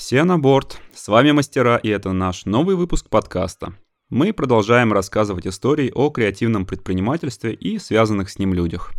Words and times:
Все 0.00 0.24
на 0.24 0.38
борт. 0.38 0.80
С 0.94 1.08
вами 1.08 1.30
мастера, 1.32 1.76
и 1.76 1.90
это 1.90 2.12
наш 2.12 2.46
новый 2.46 2.74
выпуск 2.74 3.10
подкаста. 3.10 3.74
Мы 4.08 4.32
продолжаем 4.32 4.94
рассказывать 4.94 5.46
истории 5.46 5.92
о 5.94 6.08
креативном 6.08 6.64
предпринимательстве 6.64 7.52
и 7.52 7.78
связанных 7.78 8.30
с 8.30 8.38
ним 8.38 8.54
людях. 8.54 8.94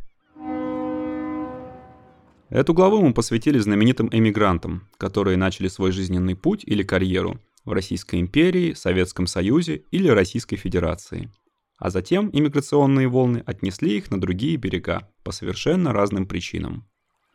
Эту 2.50 2.76
главу 2.76 3.02
мы 3.02 3.16
посвятили 3.16 3.58
знаменитым 3.58 4.10
эмигрантам, 4.12 4.88
которые 5.00 5.38
начали 5.38 5.70
свой 5.70 5.92
жизненный 5.92 6.36
путь 6.36 6.64
или 6.68 6.84
карьеру 6.84 7.40
в 7.66 7.72
Российской 7.72 8.20
империи, 8.20 8.74
Советском 8.74 9.26
Союзе 9.26 9.82
или 9.90 10.08
Российской 10.08 10.56
Федерации. 10.56 11.32
А 11.80 11.90
затем 11.90 12.30
иммиграционные 12.32 13.08
волны 13.08 13.42
отнесли 13.48 13.98
их 13.98 14.12
на 14.12 14.22
другие 14.22 14.56
берега 14.56 15.10
по 15.24 15.32
совершенно 15.32 15.94
разным 15.94 16.28
причинам. 16.28 16.86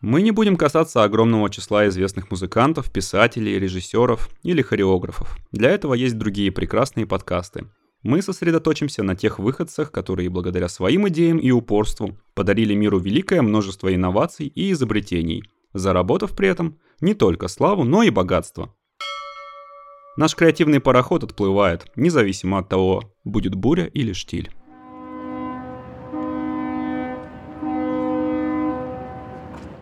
Мы 0.03 0.21
не 0.21 0.31
будем 0.31 0.57
касаться 0.57 1.05
огромного 1.05 1.49
числа 1.49 1.89
известных 1.89 2.31
музыкантов, 2.31 2.93
писателей, 2.93 3.59
режиссеров 3.59 4.29
или 4.43 4.61
хореографов. 4.61 5.39
Для 5.53 5.71
этого 5.71 5.95
есть 5.95 6.19
другие 6.19 6.53
прекрасные 6.53 7.07
подкасты. 7.07 7.65
Мы 8.03 8.21
сосредоточимся 8.21 9.03
на 9.03 9.17
тех 9.17 9.39
выходцах, 9.39 9.91
которые 9.91 10.29
благодаря 10.29 10.69
своим 10.69 11.09
идеям 11.09 11.39
и 11.39 11.51
упорству 11.51 12.19
подарили 12.35 12.75
миру 12.75 12.99
великое 12.99 13.41
множество 13.41 13.93
инноваций 13.93 14.49
и 14.49 14.71
изобретений, 14.71 15.45
заработав 15.73 16.37
при 16.37 16.49
этом 16.49 16.79
не 17.01 17.15
только 17.15 17.49
славу, 17.49 17.85
но 17.85 18.03
и 18.03 18.11
богатство. 18.11 18.75
Наш 20.19 20.35
креативный 20.35 20.81
пароход 20.81 21.25
отплывает, 21.25 21.91
независимо 21.97 22.59
от 22.59 22.69
того, 22.69 23.15
будет 23.25 23.55
буря 23.55 23.87
или 23.87 24.13
штиль. 24.13 24.51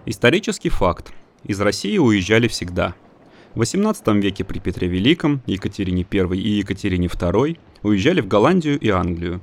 Исторический 0.06 0.68
факт. 0.68 1.14
Из 1.44 1.58
России 1.62 1.96
уезжали 1.96 2.46
всегда. 2.46 2.94
В 3.54 3.62
XVIII 3.62 4.20
веке 4.20 4.44
при 4.44 4.58
Петре 4.58 4.86
Великом, 4.86 5.40
Екатерине 5.46 6.06
I 6.10 6.38
и 6.38 6.48
Екатерине 6.58 7.06
II 7.06 7.56
уезжали 7.82 8.20
в 8.20 8.28
Голландию 8.28 8.78
и 8.78 8.90
Англию. 8.90 9.40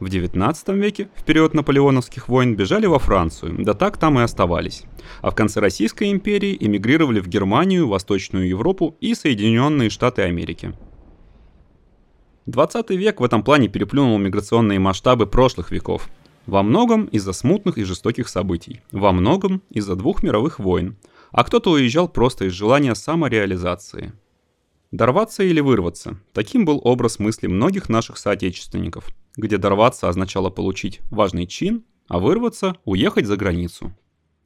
В 0.00 0.06
XIX 0.06 0.54
веке, 0.76 1.08
в 1.14 1.24
период 1.24 1.54
наполеоновских 1.54 2.28
войн, 2.28 2.56
бежали 2.56 2.84
во 2.84 2.98
Францию, 2.98 3.54
да 3.64 3.72
так 3.72 3.96
там 3.96 4.18
и 4.18 4.22
оставались. 4.22 4.82
А 5.22 5.30
в 5.30 5.34
конце 5.34 5.60
Российской 5.60 6.10
империи 6.10 6.58
эмигрировали 6.60 7.20
в 7.20 7.28
Германию, 7.28 7.88
Восточную 7.88 8.46
Европу 8.46 8.96
и 9.00 9.14
Соединенные 9.14 9.88
Штаты 9.88 10.22
Америки. 10.22 10.74
20 12.44 12.90
век 12.90 13.20
в 13.20 13.24
этом 13.24 13.42
плане 13.42 13.68
переплюнул 13.68 14.18
миграционные 14.18 14.78
масштабы 14.78 15.26
прошлых 15.26 15.70
веков– 15.70 16.10
во 16.46 16.62
многом 16.62 17.06
из-за 17.06 17.32
смутных 17.32 17.78
и 17.78 17.84
жестоких 17.84 18.28
событий, 18.28 18.80
во 18.90 19.12
многом 19.12 19.62
из-за 19.70 19.94
двух 19.96 20.22
мировых 20.22 20.58
войн, 20.58 20.96
а 21.30 21.44
кто-то 21.44 21.70
уезжал 21.70 22.08
просто 22.08 22.46
из 22.46 22.52
желания 22.52 22.94
самореализации. 22.94 24.12
Дорваться 24.90 25.42
или 25.42 25.60
вырваться– 25.60 26.18
таким 26.34 26.64
был 26.66 26.80
образ 26.84 27.18
мысли 27.18 27.46
многих 27.46 27.88
наших 27.88 28.18
соотечественников, 28.18 29.08
где 29.36 29.56
дорваться 29.56 30.08
означало 30.08 30.50
получить 30.50 31.00
важный 31.10 31.46
чин, 31.46 31.84
а 32.08 32.18
вырваться– 32.18 32.76
уехать 32.84 33.26
за 33.26 33.36
границу. 33.36 33.96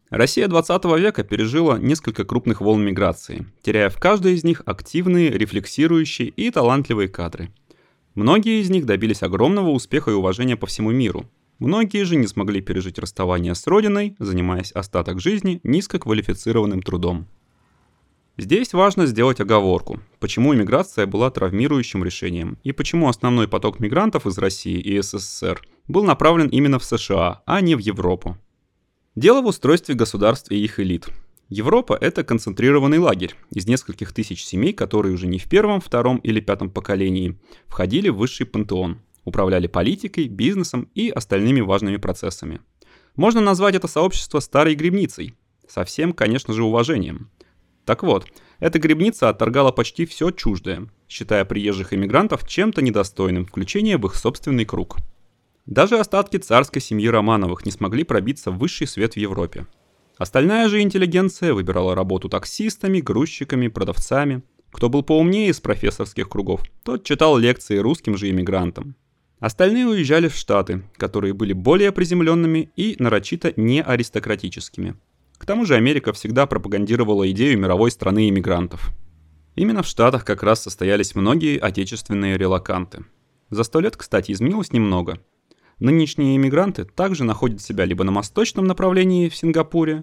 Россия 0.08 0.46
20 0.46 0.84
века 1.00 1.24
пережила 1.24 1.78
несколько 1.78 2.24
крупных 2.24 2.60
волн 2.60 2.84
миграции, 2.84 3.46
теряя 3.60 3.90
в 3.90 3.98
каждой 3.98 4.34
из 4.34 4.44
них 4.44 4.62
активные, 4.64 5.30
рефлексирующие 5.30 6.28
и 6.28 6.52
талантливые 6.52 7.08
кадры. 7.08 7.50
Многие 8.14 8.60
из 8.60 8.70
них 8.70 8.86
добились 8.86 9.24
огромного 9.24 9.70
успеха 9.70 10.12
и 10.12 10.14
уважения 10.14 10.56
по 10.56 10.66
всему 10.66 10.92
миру, 10.92 11.28
Многие 11.58 12.04
же 12.04 12.16
не 12.16 12.26
смогли 12.26 12.60
пережить 12.60 12.98
расставание 12.98 13.54
с 13.54 13.66
родиной, 13.66 14.14
занимаясь 14.18 14.72
остаток 14.72 15.20
жизни 15.20 15.60
низкоквалифицированным 15.62 16.82
трудом. 16.82 17.26
Здесь 18.36 18.74
важно 18.74 19.06
сделать 19.06 19.40
оговорку, 19.40 20.00
почему 20.20 20.54
иммиграция 20.54 21.06
была 21.06 21.30
травмирующим 21.30 22.04
решением 22.04 22.58
и 22.62 22.72
почему 22.72 23.08
основной 23.08 23.48
поток 23.48 23.80
мигрантов 23.80 24.26
из 24.26 24.36
России 24.36 24.78
и 24.78 25.00
СССР 25.00 25.66
был 25.88 26.04
направлен 26.04 26.48
именно 26.48 26.78
в 26.78 26.84
США, 26.84 27.42
а 27.46 27.62
не 27.62 27.74
в 27.74 27.78
Европу. 27.78 28.36
Дело 29.14 29.40
в 29.40 29.46
устройстве 29.46 29.94
государств 29.94 30.50
и 30.50 30.62
их 30.62 30.78
элит. 30.78 31.08
Европа– 31.48 31.96
это 32.00 32.24
концентрированный 32.24 32.98
лагерь 32.98 33.34
из 33.50 33.66
нескольких 33.66 34.12
тысяч 34.12 34.44
семей, 34.44 34.74
которые 34.74 35.14
уже 35.14 35.26
не 35.26 35.38
в 35.38 35.48
первом, 35.48 35.80
втором 35.80 36.18
или 36.18 36.40
пятом 36.40 36.68
поколении 36.68 37.38
входили 37.66 38.10
в 38.10 38.16
высший 38.16 38.44
пантеон 38.44 39.00
управляли 39.26 39.66
политикой, 39.66 40.28
бизнесом 40.28 40.88
и 40.94 41.10
остальными 41.10 41.60
важными 41.60 41.98
процессами. 41.98 42.60
Можно 43.16 43.42
назвать 43.42 43.74
это 43.74 43.88
сообщество 43.88 44.40
старой 44.40 44.74
грибницей, 44.74 45.34
со 45.68 45.84
всем, 45.84 46.14
конечно 46.14 46.54
же, 46.54 46.62
уважением. 46.62 47.28
Так 47.84 48.02
вот, 48.02 48.26
эта 48.58 48.78
грибница 48.78 49.28
отторгала 49.28 49.72
почти 49.72 50.06
все 50.06 50.30
чуждое, 50.30 50.88
считая 51.08 51.44
приезжих 51.44 51.92
иммигрантов 51.92 52.48
чем-то 52.48 52.82
недостойным 52.82 53.44
включения 53.44 53.98
в 53.98 54.06
их 54.06 54.14
собственный 54.16 54.64
круг. 54.64 54.96
Даже 55.66 55.98
остатки 55.98 56.36
царской 56.36 56.80
семьи 56.80 57.08
Романовых 57.08 57.64
не 57.66 57.72
смогли 57.72 58.04
пробиться 58.04 58.50
в 58.50 58.58
высший 58.58 58.86
свет 58.86 59.14
в 59.14 59.18
Европе. 59.18 59.66
Остальная 60.16 60.68
же 60.68 60.80
интеллигенция 60.80 61.52
выбирала 61.52 61.94
работу 61.94 62.28
таксистами, 62.28 63.00
грузчиками, 63.00 63.68
продавцами. 63.68 64.42
Кто 64.72 64.88
был 64.88 65.02
поумнее 65.02 65.48
из 65.48 65.60
профессорских 65.60 66.28
кругов, 66.28 66.62
тот 66.84 67.04
читал 67.04 67.36
лекции 67.36 67.78
русским 67.78 68.16
же 68.16 68.30
иммигрантам. 68.30 68.94
Остальные 69.46 69.86
уезжали 69.86 70.26
в 70.26 70.34
Штаты, 70.34 70.82
которые 70.96 71.32
были 71.32 71.52
более 71.52 71.92
приземленными 71.92 72.72
и 72.74 72.96
нарочито 72.98 73.52
не 73.54 73.80
аристократическими. 73.80 74.96
К 75.38 75.46
тому 75.46 75.64
же 75.64 75.76
Америка 75.76 76.12
всегда 76.12 76.46
пропагандировала 76.46 77.30
идею 77.30 77.56
мировой 77.56 77.92
страны 77.92 78.28
иммигрантов. 78.28 78.90
Именно 79.54 79.84
в 79.84 79.86
Штатах 79.86 80.24
как 80.24 80.42
раз 80.42 80.64
состоялись 80.64 81.14
многие 81.14 81.60
отечественные 81.60 82.36
релаканты. 82.36 83.04
За 83.48 83.62
сто 83.62 83.78
лет, 83.78 83.96
кстати, 83.96 84.32
изменилось 84.32 84.72
немного. 84.72 85.20
Нынешние 85.78 86.34
иммигранты 86.34 86.84
также 86.84 87.22
находят 87.22 87.62
себя 87.62 87.84
либо 87.84 88.02
на 88.02 88.10
восточном 88.10 88.64
направлении 88.64 89.28
в 89.28 89.36
Сингапуре, 89.36 90.02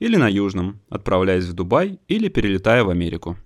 или 0.00 0.16
на 0.16 0.28
южном, 0.28 0.82
отправляясь 0.90 1.44
в 1.46 1.54
Дубай 1.54 1.98
или 2.08 2.28
перелетая 2.28 2.84
в 2.84 2.90
Америку 2.90 3.38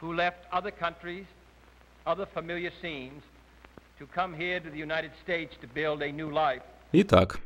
who 0.00 0.14
left 0.14 0.40
other 0.52 0.72
countries, 0.72 1.26
other 2.06 2.26
familiar 2.34 2.72
scenes, 2.80 3.22
to 3.98 4.06
come 4.14 4.34
here 4.34 4.60
to 4.60 4.70
the 4.70 4.78
United 4.78 5.12
States 5.22 5.52
to 5.60 5.68
build 5.74 6.02
a 6.02 6.10
new 6.10 6.30
life. 6.30 6.62
Итак, 6.92 7.40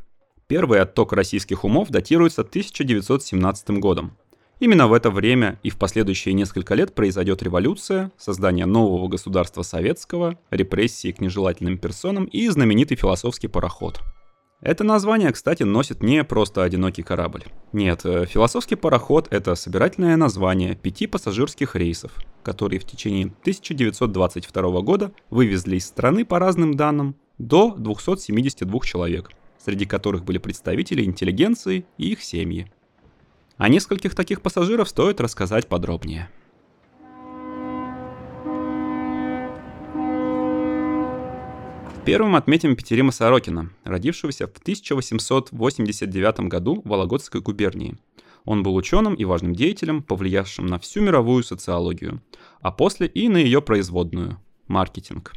первый 0.46 0.80
отток 0.80 1.12
российских 1.12 1.64
умов 1.64 1.90
датируется 1.90 2.42
1917 2.42 3.70
годом. 3.80 4.16
Именно 4.60 4.86
в 4.86 4.92
это 4.92 5.10
время 5.10 5.58
и 5.62 5.70
в 5.70 5.76
последующие 5.76 6.32
несколько 6.32 6.74
лет 6.74 6.94
произойдет 6.94 7.42
революция, 7.42 8.12
создание 8.16 8.66
нового 8.66 9.08
государства 9.08 9.62
советского, 9.62 10.38
репрессии 10.50 11.10
к 11.10 11.20
нежелательным 11.20 11.76
персонам 11.76 12.24
и 12.26 12.48
знаменитый 12.48 12.96
философский 12.96 13.48
пароход– 13.48 14.00
это 14.64 14.82
название, 14.82 15.30
кстати, 15.30 15.62
носит 15.62 16.02
не 16.02 16.24
просто 16.24 16.62
одинокий 16.62 17.02
корабль. 17.02 17.44
Нет, 17.72 18.00
э, 18.04 18.24
философский 18.24 18.76
пароход— 18.76 19.28
это 19.30 19.54
собирательное 19.54 20.16
название 20.16 20.74
пяти 20.74 21.06
пассажирских 21.06 21.76
рейсов, 21.76 22.12
которые 22.42 22.80
в 22.80 22.84
течение 22.84 23.26
1922 23.26 24.80
года 24.80 25.12
вывезли 25.28 25.76
из 25.76 25.86
страны 25.86 26.24
по 26.24 26.38
разным 26.38 26.74
данным 26.74 27.14
до 27.36 27.74
272 27.76 28.80
человек, 28.80 29.30
среди 29.58 29.84
которых 29.84 30.24
были 30.24 30.38
представители 30.38 31.04
интеллигенции 31.04 31.84
и 31.98 32.12
их 32.12 32.22
семьи. 32.22 32.72
О 33.58 33.68
нескольких 33.68 34.14
таких 34.14 34.40
пассажиров 34.40 34.88
стоит 34.88 35.20
рассказать 35.20 35.68
подробнее. 35.68 36.30
Первым 42.04 42.36
отметим 42.36 42.76
Петерима 42.76 43.12
Сорокина, 43.12 43.70
родившегося 43.82 44.46
в 44.46 44.58
1889 44.58 46.40
году 46.48 46.82
в 46.84 46.88
Вологодской 46.88 47.40
губернии. 47.40 47.96
Он 48.44 48.62
был 48.62 48.74
ученым 48.74 49.14
и 49.14 49.24
важным 49.24 49.54
деятелем, 49.54 50.02
повлиявшим 50.02 50.66
на 50.66 50.78
всю 50.78 51.00
мировую 51.00 51.42
социологию, 51.42 52.20
а 52.60 52.72
после 52.72 53.06
и 53.06 53.28
на 53.28 53.38
ее 53.38 53.62
производную– 53.62 54.38
маркетинг. 54.68 55.32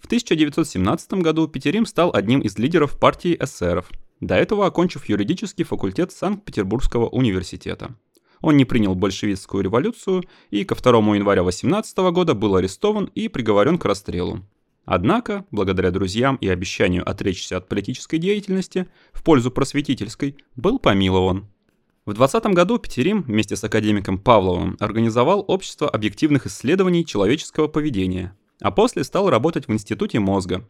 В 0.00 0.04
1917 0.04 1.14
году 1.14 1.48
Петерим 1.48 1.86
стал 1.86 2.14
одним 2.14 2.40
из 2.40 2.58
лидеров 2.58 2.98
партии 3.00 3.34
эсеров, 3.40 3.90
до 4.20 4.34
этого 4.34 4.66
окончив 4.66 5.08
юридический 5.08 5.64
факультет 5.64 6.12
Санкт-Петербургского 6.12 7.08
университета. 7.08 7.96
Он 8.42 8.58
не 8.58 8.66
принял 8.66 8.94
большевистскую 8.94 9.64
революцию 9.64 10.24
и 10.50 10.64
ко 10.64 10.74
2 10.74 11.16
января 11.16 11.42
18 11.42 11.96
года 12.12 12.34
был 12.34 12.56
арестован 12.56 13.06
и 13.14 13.28
приговорен 13.28 13.78
к 13.78 13.86
расстрелу. 13.86 14.42
Однако, 14.84 15.46
благодаря 15.50 15.90
друзьям 15.90 16.36
и 16.36 16.48
обещанию 16.48 17.08
отречься 17.08 17.56
от 17.56 17.68
политической 17.68 18.18
деятельности 18.18 18.88
в 19.12 19.22
пользу 19.22 19.50
просветительской, 19.50 20.36
был 20.56 20.78
помилован. 20.78 21.46
В 22.04 22.14
20 22.14 22.44
году 22.46 22.78
Петерим 22.78 23.22
вместе 23.22 23.54
с 23.54 23.62
академиком 23.62 24.18
Павловым 24.18 24.76
организовал 24.80 25.44
Общество 25.46 25.88
объективных 25.88 26.46
исследований 26.46 27.06
человеческого 27.06 27.68
поведения, 27.68 28.36
а 28.60 28.72
после 28.72 29.04
стал 29.04 29.30
работать 29.30 29.68
в 29.68 29.72
Институте 29.72 30.18
мозга. 30.18 30.68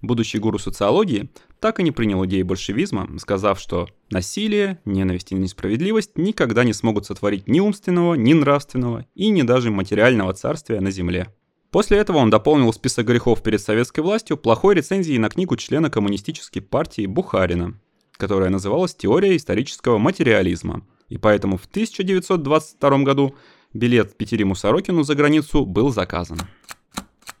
Будущий 0.00 0.40
гуру 0.40 0.58
социологии 0.58 1.30
так 1.60 1.78
и 1.78 1.84
не 1.84 1.92
принял 1.92 2.24
идеи 2.26 2.42
большевизма, 2.42 3.08
сказав, 3.20 3.60
что 3.60 3.88
насилие, 4.10 4.80
ненависть 4.84 5.30
и 5.30 5.36
несправедливость 5.36 6.18
никогда 6.18 6.64
не 6.64 6.72
смогут 6.72 7.06
сотворить 7.06 7.46
ни 7.46 7.60
умственного, 7.60 8.14
ни 8.14 8.32
нравственного 8.32 9.06
и 9.14 9.28
ни 9.30 9.42
даже 9.42 9.70
материального 9.70 10.34
царствия 10.34 10.80
на 10.80 10.90
земле. 10.90 11.32
После 11.72 11.96
этого 11.96 12.18
он 12.18 12.28
дополнил 12.28 12.70
список 12.74 13.06
грехов 13.06 13.42
перед 13.42 13.60
советской 13.60 14.00
властью 14.00 14.36
плохой 14.36 14.74
рецензией 14.74 15.18
на 15.18 15.30
книгу 15.30 15.56
члена 15.56 15.88
коммунистической 15.88 16.60
партии 16.60 17.06
Бухарина, 17.06 17.80
которая 18.18 18.50
называлась 18.50 18.94
«Теория 18.94 19.34
исторического 19.34 19.96
материализма». 19.96 20.86
И 21.08 21.16
поэтому 21.16 21.56
в 21.56 21.64
1922 21.64 22.98
году 22.98 23.36
билет 23.72 24.18
Петериму 24.18 24.54
Сорокину 24.54 25.02
за 25.02 25.14
границу 25.14 25.64
был 25.64 25.90
заказан. 25.90 26.40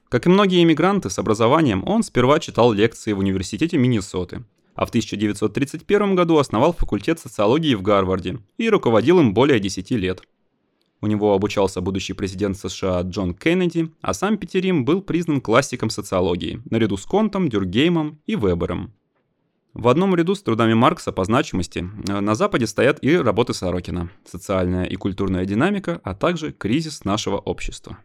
Как 0.08 0.24
и 0.26 0.30
многие 0.30 0.62
иммигранты 0.62 1.10
с 1.10 1.18
образованием, 1.18 1.86
он 1.86 2.02
сперва 2.02 2.40
читал 2.40 2.72
лекции 2.72 3.12
в 3.12 3.18
университете 3.18 3.76
Миннесоты, 3.76 4.44
а 4.74 4.86
в 4.86 4.88
1931 4.88 6.14
году 6.14 6.38
основал 6.38 6.72
факультет 6.72 7.20
социологии 7.20 7.74
в 7.74 7.82
Гарварде 7.82 8.38
и 8.56 8.70
руководил 8.70 9.20
им 9.20 9.34
более 9.34 9.60
10 9.60 9.90
лет. 9.90 10.22
У 11.02 11.08
него 11.08 11.34
обучался 11.34 11.80
будущий 11.80 12.12
президент 12.12 12.56
США 12.56 13.02
Джон 13.02 13.34
Кеннеди, 13.34 13.90
а 14.00 14.14
сам 14.14 14.38
Петерим 14.38 14.84
был 14.84 15.02
признан 15.02 15.40
классиком 15.40 15.90
социологии, 15.90 16.62
наряду 16.70 16.96
с 16.96 17.04
Контом, 17.04 17.48
Дюргеймом 17.48 18.20
и 18.24 18.36
Вебером. 18.36 18.94
В 19.74 19.88
одном 19.88 20.14
ряду 20.14 20.36
с 20.36 20.42
трудами 20.42 20.74
Маркса 20.74 21.10
по 21.10 21.24
значимости 21.24 21.84
э, 22.08 22.20
на 22.20 22.34
Западе 22.36 22.68
стоят 22.68 22.98
и 23.02 23.16
работы 23.16 23.52
Сорокина 23.52 24.10
«Социальная 24.24 24.84
и 24.84 24.94
культурная 24.94 25.44
динамика», 25.44 26.00
а 26.04 26.14
также 26.14 26.52
«Кризис 26.52 27.04
нашего 27.04 27.38
общества». 27.38 27.98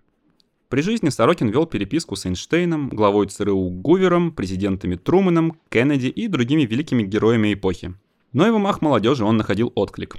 При 0.69 0.81
жизни 0.81 1.09
Сорокин 1.09 1.49
вел 1.49 1.67
переписку 1.67 2.15
с 2.15 2.25
Эйнштейном, 2.25 2.89
главой 2.89 3.27
ЦРУ 3.27 3.69
Гувером, 3.69 4.31
президентами 4.31 4.95
Трумэном, 4.95 5.59
Кеннеди 5.69 6.07
и 6.07 6.27
другими 6.27 6.63
великими 6.63 7.03
героями 7.03 7.53
эпохи. 7.53 7.93
Но 8.33 8.47
и 8.47 8.49
в 8.49 8.55
умах 8.55 8.81
молодежи 8.81 9.23
он 9.23 9.37
находил 9.37 9.71
отклик. 9.75 10.17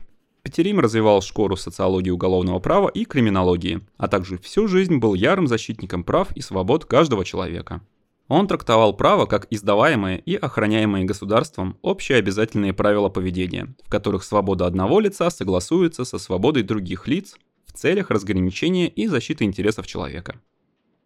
Петерим 0.49 0.81
развивал 0.81 1.21
школу 1.21 1.57
социологии 1.57 2.09
уголовного 2.09 2.59
права 2.59 2.89
и 2.89 3.05
криминологии, 3.05 3.83
а 3.99 4.09
также 4.09 4.39
всю 4.39 4.67
жизнь 4.67 4.97
был 4.97 5.13
ярым 5.13 5.47
защитником 5.47 6.05
прав 6.05 6.33
и 6.35 6.41
свобод 6.41 6.87
каждого 6.87 7.23
человека. 7.23 7.83
Он 8.29 8.47
трактовал 8.47 8.97
право 8.97 9.27
как 9.27 9.47
издаваемые 9.51 10.19
и 10.19 10.37
охраняемые 10.37 11.05
государством 11.05 11.77
общие 11.83 12.17
обязательные 12.17 12.73
правила 12.73 13.11
поведения, 13.11 13.75
в 13.85 13.91
которых 13.91 14.25
свобода 14.25 14.65
одного 14.65 15.01
лица 15.01 15.29
согласуется 15.29 16.05
со 16.05 16.19
свободой 16.19 16.63
других 16.63 17.07
лиц 17.07 17.37
целях 17.79 18.11
разграничения 18.11 18.89
и 18.89 19.07
защиты 19.07 19.45
интересов 19.45 19.87
человека. 19.87 20.41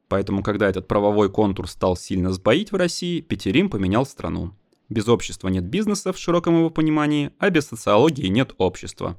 Поэтому, 0.08 0.42
когда 0.42 0.68
этот 0.68 0.88
правовой 0.88 1.30
контур 1.30 1.68
стал 1.68 1.96
сильно 1.96 2.32
сбоить 2.32 2.72
в 2.72 2.76
России, 2.76 3.20
Петерим 3.20 3.70
поменял 3.70 4.06
страну. 4.06 4.52
Без 4.88 5.08
общества 5.08 5.48
нет 5.48 5.64
бизнеса 5.64 6.12
в 6.12 6.18
широком 6.18 6.58
его 6.58 6.70
понимании, 6.70 7.30
а 7.38 7.50
без 7.50 7.66
социологии 7.66 8.26
нет 8.26 8.54
общества. 8.58 9.18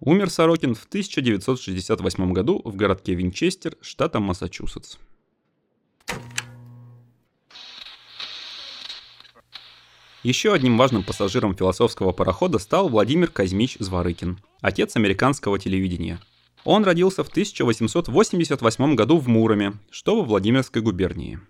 Умер 0.00 0.30
Сорокин 0.30 0.74
в 0.74 0.84
1968 0.84 2.32
году 2.32 2.60
в 2.64 2.76
городке 2.76 3.14
Винчестер, 3.14 3.76
штата 3.80 4.20
Массачусетс. 4.20 4.96
Еще 10.22 10.54
одним 10.54 10.78
важным 10.78 11.02
пассажиром 11.04 11.54
философского 11.54 12.12
парохода 12.12 12.58
стал 12.58 12.88
Владимир 12.88 13.28
Казмич 13.28 13.76
Зворыкин, 13.78 14.38
отец 14.60 14.96
американского 14.96 15.58
телевидения. 15.58 16.18
Он 16.64 16.82
родился 16.82 17.22
в 17.22 17.28
1888 17.28 18.94
году 18.94 19.18
в 19.18 19.28
Муроме, 19.28 19.74
что 19.90 20.16
во 20.16 20.22
Владимирской 20.22 20.80
губернии. 20.80 21.40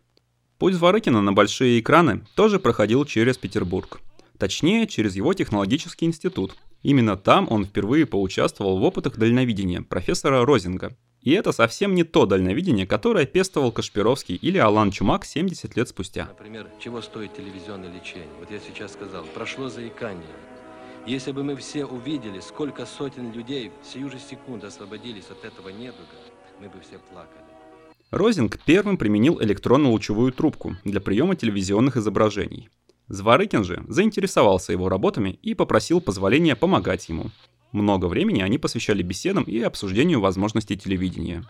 Путь 0.58 0.74
Зворыкина 0.74 1.22
на 1.22 1.32
большие 1.32 1.78
экраны 1.78 2.26
тоже 2.34 2.58
проходил 2.58 3.04
через 3.04 3.38
Петербург. 3.38 4.00
Точнее, 4.38 4.88
через 4.88 5.14
его 5.14 5.32
технологический 5.34 6.06
институт. 6.06 6.56
Именно 6.84 7.16
там 7.16 7.48
он 7.50 7.64
впервые 7.64 8.04
поучаствовал 8.04 8.78
в 8.78 8.84
опытах 8.84 9.16
дальновидения 9.16 9.80
профессора 9.80 10.44
Розинга, 10.44 10.94
и 11.22 11.32
это 11.32 11.50
совсем 11.52 11.94
не 11.94 12.04
то 12.04 12.26
дальновидение, 12.26 12.86
которое 12.86 13.24
пестовал 13.24 13.72
Кашпировский 13.72 14.34
или 14.34 14.58
Алан 14.58 14.90
Чумак 14.90 15.24
70 15.24 15.74
лет 15.76 15.88
спустя. 15.88 16.26
Например, 16.26 16.68
чего 16.78 17.00
стоит 17.00 17.34
телевизионное 17.34 17.90
лечение? 17.90 18.28
Вот 18.38 18.50
я 18.50 18.60
сейчас 18.60 18.92
сказал, 18.92 19.24
прошло 19.34 19.70
заикание. 19.70 20.36
Если 21.06 21.32
бы 21.32 21.42
мы 21.42 21.56
все 21.56 21.86
увидели, 21.86 22.40
сколько 22.40 22.84
сотен 22.84 23.32
людей 23.32 23.72
в 23.82 23.86
сию 23.86 24.10
же 24.10 24.18
секунду 24.18 24.66
освободились 24.66 25.30
от 25.30 25.42
этого 25.42 25.70
недуга, 25.70 26.16
мы 26.60 26.68
бы 26.68 26.80
все 26.82 26.98
плакали. 27.10 27.44
Розинг 28.10 28.58
первым 28.62 28.98
применил 28.98 29.40
электронно-лучевую 29.40 30.32
трубку 30.32 30.76
для 30.84 31.00
приема 31.00 31.34
телевизионных 31.34 31.96
изображений. 31.96 32.68
Зворыкин 33.08 33.64
же 33.64 33.84
заинтересовался 33.88 34.72
его 34.72 34.88
работами 34.88 35.38
и 35.42 35.54
попросил 35.54 36.00
позволения 36.00 36.56
помогать 36.56 37.08
ему. 37.08 37.30
Много 37.72 38.06
времени 38.06 38.40
они 38.40 38.56
посвящали 38.58 39.02
беседам 39.02 39.44
и 39.44 39.60
обсуждению 39.60 40.20
возможностей 40.20 40.76
телевидения. 40.76 41.44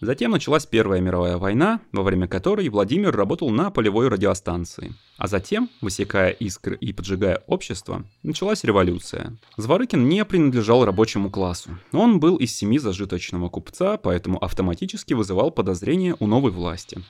Затем 0.00 0.30
началась 0.30 0.64
Первая 0.64 1.02
мировая 1.02 1.36
война, 1.36 1.82
во 1.92 2.02
время 2.02 2.26
которой 2.26 2.66
Владимир 2.70 3.14
работал 3.14 3.50
на 3.50 3.70
полевой 3.70 4.08
радиостанции. 4.08 4.94
А 5.18 5.26
затем, 5.26 5.68
высекая 5.82 6.30
искры 6.30 6.76
и 6.76 6.94
поджигая 6.94 7.42
общество, 7.46 8.02
началась 8.22 8.64
революция. 8.64 9.36
Зворыкин 9.58 10.08
не 10.08 10.24
принадлежал 10.24 10.86
рабочему 10.86 11.30
классу. 11.30 11.78
Он 11.92 12.18
был 12.18 12.36
из 12.36 12.56
семьи 12.56 12.78
зажиточного 12.78 13.50
купца, 13.50 13.98
поэтому 13.98 14.42
автоматически 14.42 15.12
вызывал 15.12 15.50
подозрения 15.50 16.16
у 16.18 16.26
новой 16.26 16.50
власти. 16.50 17.02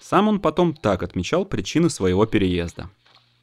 Сам 0.00 0.28
он 0.28 0.38
потом 0.38 0.72
так 0.72 1.02
отмечал 1.02 1.44
причины 1.44 1.90
своего 1.90 2.26
переезда. 2.26 2.88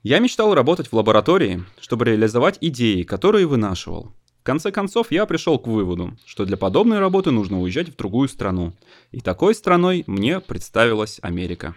«Я 0.04 0.20
мечтал 0.20 0.54
работать 0.54 0.92
в 0.92 0.94
лаборатории, 0.94 1.64
чтобы 1.80 2.06
реализовать 2.06 2.58
идеи, 2.62 3.04
которые 3.04 3.48
вынашивал. 3.48 4.14
В 4.42 4.44
конце 4.44 4.72
концов, 4.72 5.10
я 5.12 5.26
пришел 5.26 5.58
к 5.58 5.68
выводу, 5.68 6.18
что 6.26 6.44
для 6.44 6.58
подобной 6.58 7.00
работы 7.00 7.32
нужно 7.32 7.62
уезжать 7.62 7.88
в 7.88 7.96
другую 7.96 8.28
страну. 8.28 8.74
И 9.12 9.22
такой 9.22 9.56
страной 9.56 10.04
мне 10.06 10.42
представилась 10.42 11.20
Америка. 11.22 11.76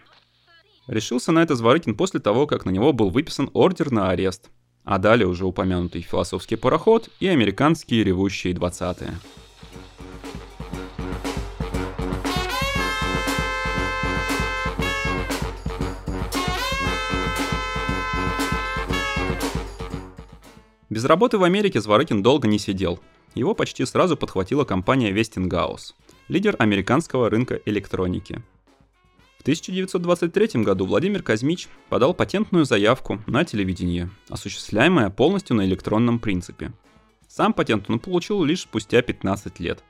Решился 0.88 1.30
на 1.30 1.44
это 1.44 1.54
Зворыкин 1.54 1.94
после 1.94 2.18
того, 2.18 2.48
как 2.48 2.64
на 2.64 2.70
него 2.70 2.92
был 2.92 3.10
выписан 3.10 3.50
ордер 3.52 3.92
на 3.92 4.10
арест. 4.10 4.50
А 4.82 4.98
далее 4.98 5.28
уже 5.28 5.46
упомянутый 5.46 6.02
философский 6.02 6.56
пароход 6.56 7.08
и 7.20 7.28
американские 7.28 8.02
ревущие 8.02 8.52
двадцатые. 8.52 9.14
Без 20.96 21.04
работы 21.04 21.36
в 21.36 21.44
Америке 21.44 21.78
Зворыкин 21.78 22.22
долго 22.22 22.48
не 22.48 22.58
сидел. 22.58 22.98
Его 23.34 23.54
почти 23.54 23.84
сразу 23.84 24.16
подхватила 24.16 24.64
компания 24.64 25.12
Westinghouse, 25.12 25.92
лидер 26.28 26.56
американского 26.58 27.28
рынка 27.28 27.60
электроники. 27.66 28.40
В 29.36 29.42
1923 29.42 30.62
году 30.62 30.86
Владимир 30.86 31.22
Казмич 31.22 31.68
подал 31.90 32.14
патентную 32.14 32.64
заявку 32.64 33.20
на 33.26 33.44
телевидение, 33.44 34.08
осуществляемое 34.30 35.10
полностью 35.10 35.54
на 35.56 35.66
электронном 35.66 36.18
принципе. 36.18 36.72
Сам 37.28 37.52
патент 37.52 37.90
он 37.90 37.98
получил 37.98 38.42
лишь 38.42 38.62
спустя 38.62 39.02
15 39.02 39.60
лет. 39.60 39.84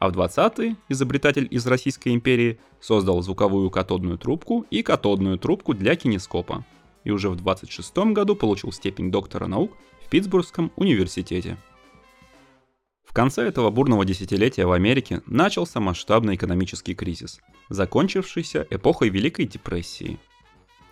А 0.00 0.10
в 0.10 0.18
20-е 0.18 0.74
изобретатель 0.88 1.46
из 1.48 1.64
Российской 1.68 2.14
империи 2.14 2.58
создал 2.80 3.22
звуковую 3.22 3.70
катодную 3.70 4.18
трубку 4.18 4.66
и 4.72 4.82
катодную 4.82 5.38
трубку 5.38 5.72
для 5.72 5.94
кинескопа. 5.94 6.64
И 7.04 7.12
уже 7.12 7.30
в 7.30 7.36
26 7.36 7.96
году 8.12 8.34
получил 8.34 8.72
степень 8.72 9.12
доктора 9.12 9.46
наук 9.46 9.70
Питтсбургском 10.10 10.72
университете. 10.76 11.58
В 13.04 13.12
конце 13.12 13.42
этого 13.42 13.70
бурного 13.70 14.06
десятилетия 14.06 14.64
в 14.64 14.72
Америке 14.72 15.20
начался 15.26 15.80
масштабный 15.80 16.36
экономический 16.36 16.94
кризис, 16.94 17.40
закончившийся 17.68 18.66
эпохой 18.70 19.10
Великой 19.10 19.44
депрессии. 19.44 20.18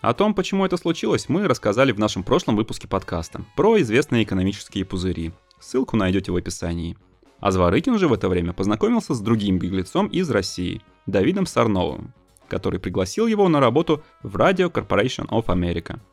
О 0.02 0.12
том, 0.12 0.35
почему 0.35 0.66
это 0.66 0.76
случилось, 0.76 1.30
мы 1.30 1.49
рассказали 1.49 1.92
в 1.92 1.99
нашем 1.99 2.25
прошлом 2.25 2.56
выпуске 2.56 2.88
подкаста 2.88 3.42
про 3.56 3.80
известные 3.80 4.25
экономические 4.25 4.85
пузыри. 4.85 5.32
Ссылку 5.61 5.96
найдете 5.96 6.30
в 6.30 6.37
описании. 6.37 6.99
А 7.40 7.50
Зворыкин 7.50 7.99
же 7.99 8.08
в 8.08 8.12
это 8.12 8.28
время 8.28 8.52
познакомился 8.52 9.14
с 9.14 9.20
другим 9.20 9.58
беглецом 9.58 10.08
из 10.08 10.28
России, 10.28 10.82
Давидом 11.06 11.46
Сарновым, 11.46 12.12
который 12.49 12.80
пригласил 12.80 13.26
его 13.26 13.49
на 13.49 13.61
работу 13.61 14.02
в 14.23 14.37
Radio 14.37 14.70
Corporation 14.70 15.26
of 15.28 15.46
America– 15.46 16.00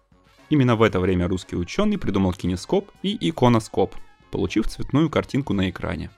Именно 0.54 0.76
в 0.76 0.84
это 0.84 1.00
время 1.00 1.28
русский 1.28 1.56
ученый 1.56 1.98
придумал 1.98 2.32
кинескоп 2.32 2.92
и 3.02 3.18
иконоскоп, 3.28 3.96
получив 4.30 4.68
цветную 4.68 5.10
картинку 5.10 5.52
на 5.52 5.68
экране. 5.72 6.12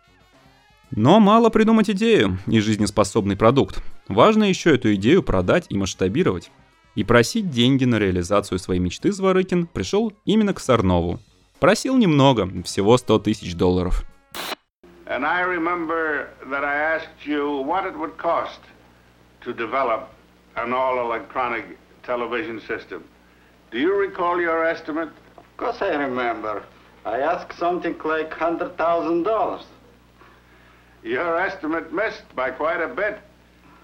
Но 0.91 1.21
мало 1.21 1.49
придумать 1.49 1.89
идею 1.91 2.37
и 2.45 2.59
жизнеспособный 2.59 3.37
продукт. 3.37 3.81
Важно 4.09 4.43
еще 4.43 4.75
эту 4.75 4.93
идею 4.95 5.23
продать 5.23 5.67
и 5.69 5.77
масштабировать. 5.77 6.51
И 6.95 7.05
просить 7.05 7.49
деньги 7.49 7.85
на 7.85 7.97
реализацию 7.97 8.59
своей 8.59 8.81
мечты 8.81 9.13
Зворыкин 9.13 9.67
пришел 9.67 10.11
именно 10.25 10.53
к 10.53 10.59
Сарнову. 10.59 11.21
Просил 11.61 11.95
немного, 11.95 12.49
всего 12.65 12.97
100 12.97 13.19
тысяч 13.19 13.55
долларов. 13.55 14.03
And 15.05 15.23
I 15.23 15.43
remember 15.43 16.27
that 16.51 16.65
I 16.65 16.75
asked 16.97 17.25
you 17.25 17.63
what 17.65 17.85
it 17.85 17.97
would 17.97 18.17
cost 18.17 18.59
to 19.45 19.53
develop 19.53 20.09
an 20.57 20.73
all-electronic 20.73 21.77
television 22.03 22.59
system. 22.67 23.01
Do 23.74 23.78
you 23.78 23.94
recall 23.96 24.40
your 24.40 24.64
estimate? 24.64 25.10
Of 25.36 25.56
course 25.56 25.80
I 25.80 25.94
remember. 25.94 26.62
I 27.04 27.20
asked 27.20 27.58
something 27.58 27.96
like 28.04 28.30
$100,000. 28.30 29.62
Your 31.02 31.38
estimate 31.38 31.92
missed 31.92 32.24
by 32.34 32.50
quite 32.50 32.80
a 32.80 32.88
bit. 32.88 33.18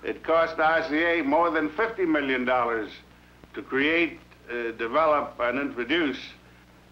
It 0.04 0.22
cost 0.22 0.56
RCA 0.56 1.24
more 1.24 1.50
than 1.50 1.70
$50 1.70 2.06
million 2.06 2.44
to 2.46 3.62
create, 3.62 4.20
uh, 4.50 4.72
develop, 4.72 5.34
and 5.40 5.58
introduce 5.58 6.18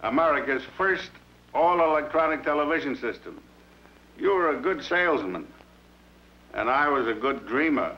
America's 0.03 0.63
first 0.79 1.11
all-electronic 1.53 2.43
television 2.43 2.97
system. 2.97 3.41
You 4.19 4.35
were 4.35 4.57
a 4.57 4.61
good 4.61 4.83
salesman, 4.83 5.47
and 6.55 6.71
I 6.71 6.89
was 6.89 7.07
a 7.07 7.15
good 7.15 7.47
dreamer. 7.47 7.97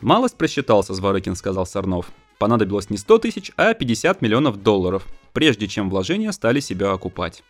Малость 0.00 0.36
просчитался, 0.36 0.94
Зворыкин 0.94 1.34
сказал 1.34 1.66
Сарнов. 1.66 2.06
Понадобилось 2.39 2.89
не 2.89 2.97
100 2.97 3.19
тысяч, 3.19 3.51
а 3.57 3.73
50 3.73 4.21
миллионов 4.21 4.61
долларов, 4.61 5.07
прежде 5.33 5.67
чем 5.67 5.89
вложения 5.89 6.31
стали 6.31 6.59
себя 6.59 6.91
окупать. 6.91 7.43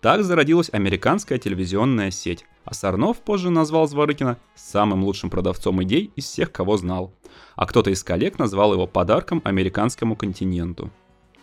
Так 0.00 0.22
зародилась 0.22 0.70
американская 0.72 1.38
телевизионная 1.38 2.10
сеть, 2.10 2.44
а 2.64 2.74
Сарнов 2.74 3.18
позже 3.18 3.50
назвал 3.50 3.88
Зворыкина 3.88 4.38
самым 4.54 5.04
лучшим 5.04 5.30
продавцом 5.30 5.82
идей 5.82 6.10
из 6.16 6.24
всех, 6.24 6.52
кого 6.52 6.76
знал. 6.76 7.12
А 7.54 7.66
кто-то 7.66 7.90
из 7.90 8.04
коллег 8.04 8.38
назвал 8.38 8.72
его 8.72 8.86
подарком 8.86 9.40
американскому 9.44 10.16
континенту. 10.16 10.90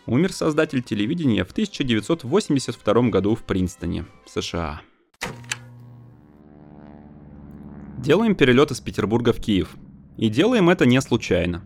Умер 0.06 0.32
создатель 0.32 0.82
телевидения 0.82 1.44
в 1.44 1.52
1982 1.52 3.08
году 3.08 3.34
в 3.34 3.42
Принстоне, 3.42 4.04
США. 4.26 4.82
Делаем 7.98 8.34
перелет 8.34 8.70
из 8.70 8.80
Петербурга 8.80 9.32
в 9.32 9.40
Киев. 9.40 9.76
И 10.18 10.28
делаем 10.28 10.68
это 10.68 10.84
не 10.84 11.00
случайно. 11.00 11.64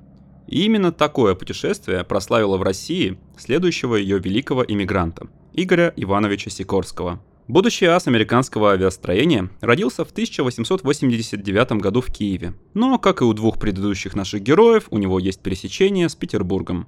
И 0.49 0.65
именно 0.65 0.93
такое 0.93 1.35
путешествие 1.35 2.05
прославило 2.05 2.57
в 2.57 2.63
России 2.63 3.19
следующего 3.37 3.97
ее 3.97 4.19
великого 4.19 4.65
иммигранта– 4.65 5.29
Игоря 5.53 5.93
Ивановича 5.95 6.51
Сикорского. 6.51 7.21
Будущий 7.49 7.87
ас 7.87 8.07
американского 8.07 8.73
авиастроения 8.73 9.51
родился 9.61 10.05
в 10.05 10.11
1889 10.11 11.73
году 11.73 12.01
в 12.01 12.07
Киеве, 12.07 12.55
но, 12.75 12.99
как 12.99 13.21
и 13.21 13.25
у 13.25 13.33
двух 13.35 13.59
предыдущих 13.59 14.15
наших 14.15 14.43
героев, 14.43 14.87
у 14.91 14.99
него 14.99 15.19
есть 15.19 15.43
пересечение 15.43 16.09
с 16.09 16.15
Петербургом. 16.15 16.87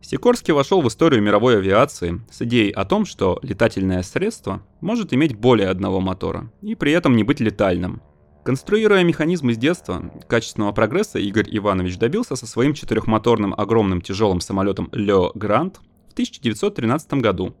Сикорский 0.00 0.52
вошел 0.52 0.82
в 0.82 0.88
историю 0.88 1.22
мировой 1.22 1.58
авиации 1.58 2.20
с 2.30 2.42
идеей 2.42 2.70
о 2.70 2.84
том, 2.84 3.04
что 3.04 3.38
летательное 3.42 4.02
средство 4.02 4.62
может 4.80 5.12
иметь 5.12 5.36
более 5.36 5.68
одного 5.68 6.00
мотора 6.00 6.52
и 6.62 6.74
при 6.74 6.92
этом 6.92 7.14
не 7.14 7.22
быть 7.22 7.38
летальным– 7.38 8.02
Конструируя 8.46 9.02
механизмы 9.02 9.54
с 9.54 9.58
детства, 9.58 10.08
качественного 10.28 10.70
прогресса 10.70 11.18
Игорь 11.18 11.48
Иванович 11.50 11.98
добился 11.98 12.36
со 12.36 12.46
своим 12.46 12.74
четырехмоторным 12.74 13.52
огромным 13.52 14.00
тяжелым 14.00 14.40
самолетом 14.40 14.88
Лео 14.92 15.32
Грант 15.34 15.80
в 16.08 16.12
1913 16.12 17.14
году. 17.14 17.56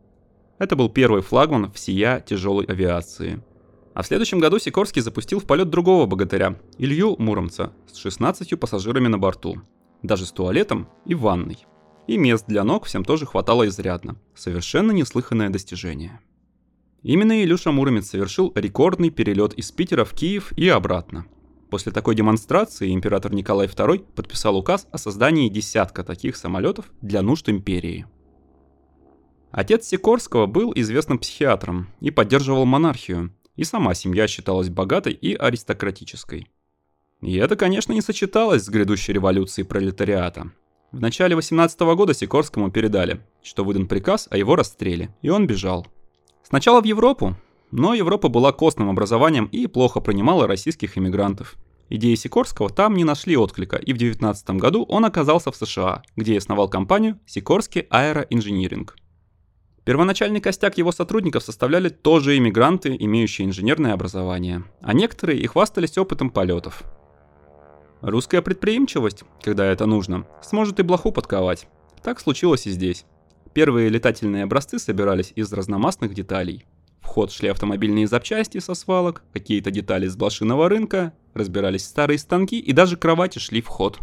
Это 0.60 0.76
был 0.76 0.88
первый 0.88 1.22
флагман 1.22 1.72
всея 1.72 2.20
тяжелой 2.20 2.66
авиации. 2.66 3.42
А 3.94 4.02
в 4.02 4.06
следующем 4.06 4.38
году 4.38 4.60
Сикорский 4.60 5.02
запустил 5.02 5.40
в 5.40 5.44
полет 5.44 5.70
другого 5.70 6.06
богатыря, 6.06 6.56
Илью 6.78 7.16
Муромца, 7.18 7.72
с 7.92 7.96
16 7.96 8.56
пассажирами 8.60 9.08
на 9.08 9.18
борту, 9.18 9.62
даже 10.04 10.24
с 10.24 10.30
туалетом 10.30 10.88
и 11.04 11.16
ванной. 11.16 11.66
И 12.06 12.16
мест 12.16 12.44
для 12.46 12.62
ног 12.62 12.84
всем 12.84 13.04
тоже 13.04 13.26
хватало 13.26 13.66
изрядно. 13.66 14.14
Совершенно 14.36 14.92
неслыханное 14.92 15.50
достижение. 15.50 16.20
Именно 17.02 17.44
Илюша 17.44 17.70
Муромец 17.70 18.08
совершил 18.08 18.52
рекордный 18.54 19.10
перелет 19.10 19.54
из 19.54 19.70
Питера 19.70 20.04
в 20.04 20.12
Киев 20.12 20.52
и 20.56 20.68
обратно. 20.68 21.26
После 21.70 21.92
такой 21.92 22.14
демонстрации 22.14 22.92
император 22.92 23.34
Николай 23.34 23.66
II 23.66 24.04
подписал 24.14 24.56
указ 24.56 24.86
о 24.92 24.98
создании 24.98 25.48
десятка 25.48 26.04
таких 26.04 26.36
самолетов 26.36 26.90
для 27.02 27.22
нужд 27.22 27.48
империи. 27.48 28.06
Отец 29.50 29.86
Сикорского 29.86 30.46
был 30.46 30.72
известным 30.74 31.18
психиатром 31.18 31.88
и 32.00 32.10
поддерживал 32.10 32.66
монархию, 32.66 33.32
и 33.56 33.64
сама 33.64 33.94
семья 33.94 34.28
считалась 34.28 34.68
богатой 34.68 35.12
и 35.12 35.34
аристократической. 35.34 36.48
И 37.22 37.36
это, 37.36 37.56
конечно, 37.56 37.92
не 37.92 38.02
сочеталось 38.02 38.64
с 38.64 38.68
грядущей 38.68 39.14
революцией 39.14 39.66
пролетариата. 39.66 40.52
В 40.92 41.00
начале 41.00 41.34
18 41.34 41.80
года 41.80 42.14
Сикорскому 42.14 42.70
передали, 42.70 43.20
что 43.42 43.64
выдан 43.64 43.86
приказ 43.86 44.28
о 44.30 44.36
его 44.36 44.56
расстреле, 44.56 45.14
и 45.22 45.30
он 45.30 45.46
бежал– 45.46 45.86
Сначала 46.48 46.80
в 46.80 46.84
Европу, 46.84 47.34
но 47.72 47.92
Европа 47.92 48.28
была 48.28 48.52
костным 48.52 48.88
образованием 48.88 49.46
и 49.46 49.66
плохо 49.66 49.98
принимала 49.98 50.46
российских 50.46 50.96
иммигрантов. 50.96 51.56
Идеи 51.88 52.14
Сикорского 52.14 52.70
там 52.70 52.94
не 52.94 53.02
нашли 53.02 53.36
отклика, 53.36 53.76
и 53.76 53.92
в 53.92 53.96
19 53.96 54.50
году 54.50 54.84
он 54.84 55.04
оказался 55.04 55.50
в 55.50 55.56
США, 55.56 56.02
где 56.14 56.38
основал 56.38 56.68
компанию 56.68 57.18
Сикорский 57.26 57.86
Аэроинжиниринг. 57.90 58.96
Первоначальный 59.84 60.40
костяк 60.40 60.78
его 60.78 60.92
сотрудников 60.92 61.42
составляли 61.42 61.88
тоже 61.88 62.36
иммигранты, 62.38 62.96
имеющие 62.96 63.48
инженерное 63.48 63.92
образование, 63.92 64.62
а 64.80 64.92
некоторые 64.92 65.40
и 65.40 65.46
хвастались 65.48 65.98
опытом 65.98 66.30
полетов. 66.30 66.84
Русская 68.02 68.40
предприимчивость, 68.40 69.24
когда 69.42 69.66
это 69.66 69.86
нужно, 69.86 70.28
сможет 70.42 70.78
и 70.78 70.84
блоху 70.84 71.10
подковать. 71.10 71.66
Так 72.04 72.20
случилось 72.20 72.68
и 72.68 72.70
здесь. 72.70 73.04
Первые 73.56 73.88
летательные 73.88 74.44
образцы 74.44 74.78
собирались 74.78 75.32
из 75.34 75.50
разномастных 75.50 76.12
деталей. 76.12 76.66
В 77.00 77.06
ход 77.06 77.32
шли 77.32 77.48
автомобильные 77.48 78.06
запчасти 78.06 78.58
со 78.58 78.74
свалок, 78.74 79.22
какие-то 79.32 79.70
детали 79.70 80.06
с 80.06 80.14
блошиного 80.14 80.68
рынка, 80.68 81.14
разбирались 81.32 81.86
старые 81.86 82.18
станки 82.18 82.58
и 82.58 82.72
даже 82.74 82.98
кровати 82.98 83.38
шли 83.38 83.62
в 83.62 83.68
ход. 83.68 83.98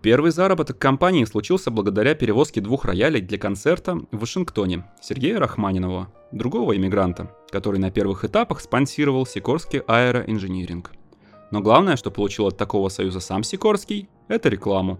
Первый 0.00 0.30
заработок 0.30 0.78
компании 0.78 1.26
случился 1.26 1.70
благодаря 1.70 2.14
перевозке 2.14 2.62
двух 2.62 2.86
роялей 2.86 3.20
для 3.20 3.36
концерта 3.36 3.96
в 4.10 4.20
Вашингтоне 4.20 4.86
Сергея 5.02 5.38
Рахманинова, 5.38 6.10
другого 6.32 6.74
иммигранта, 6.74 7.36
который 7.50 7.78
на 7.78 7.90
первых 7.90 8.24
этапах 8.24 8.62
спонсировал 8.62 9.26
Сикорский 9.26 9.80
аэроинжиниринг. 9.80 10.92
Но 11.50 11.60
главное, 11.60 11.96
что 11.96 12.10
получил 12.10 12.46
от 12.46 12.56
такого 12.56 12.88
союза 12.88 13.20
сам 13.20 13.42
Сикорский, 13.42 14.08
это 14.28 14.48
рекламу. 14.48 14.98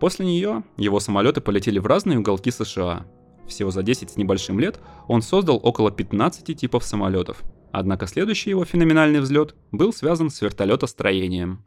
После 0.00 0.26
нее 0.26 0.62
его 0.76 1.00
самолеты 1.00 1.40
полетели 1.40 1.78
в 1.78 1.86
разные 1.86 2.18
уголки 2.18 2.50
США. 2.50 3.06
Всего 3.48 3.70
за 3.70 3.82
10 3.82 4.10
с 4.10 4.16
небольшим 4.16 4.60
лет 4.60 4.78
он 5.08 5.22
создал 5.22 5.58
около 5.62 5.90
15 5.90 6.56
типов 6.56 6.84
самолетов. 6.84 7.42
Однако 7.72 8.06
следующий 8.06 8.50
его 8.50 8.64
феноменальный 8.64 9.20
взлет 9.20 9.54
был 9.72 9.92
связан 9.92 10.30
с 10.30 10.40
вертолетостроением. 10.40 11.64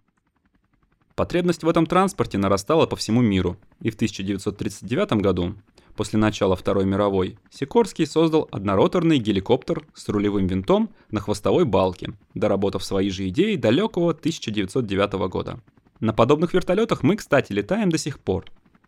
Потребность 1.16 1.64
в 1.64 1.70
этом 1.70 1.86
транспорте 1.86 2.38
нарастала 2.38 2.86
по 2.86 2.96
всему 2.96 3.22
миру, 3.22 3.58
и 3.82 3.92
в 3.92 3.96
1939 3.96 5.14
году, 5.22 5.56
после 5.96 6.18
начала 6.18 6.56
Второй 6.56 6.86
мировой, 6.86 7.38
Сикорский 7.52 8.08
создал 8.08 8.48
однороторный 8.52 9.20
геликоптер 9.20 9.86
с 9.94 10.08
рулевым 10.10 10.48
винтом 10.48 10.90
на 11.12 11.20
хвостовой 11.20 11.66
балке, 11.66 12.14
доработав 12.34 12.84
свои 12.84 13.10
же 13.10 13.28
идеи 13.28 13.56
далекого 13.56 14.12
1909 14.12 15.14
года. 15.30 15.60
На 16.02 16.14
подобных 16.14 16.56
вертолетах 16.56 17.04
мы, 17.04 17.16
кстати, 17.16 17.54
летаем 17.54 17.90
до 17.90 18.00
сих 18.00 18.20
пор. 18.20 18.46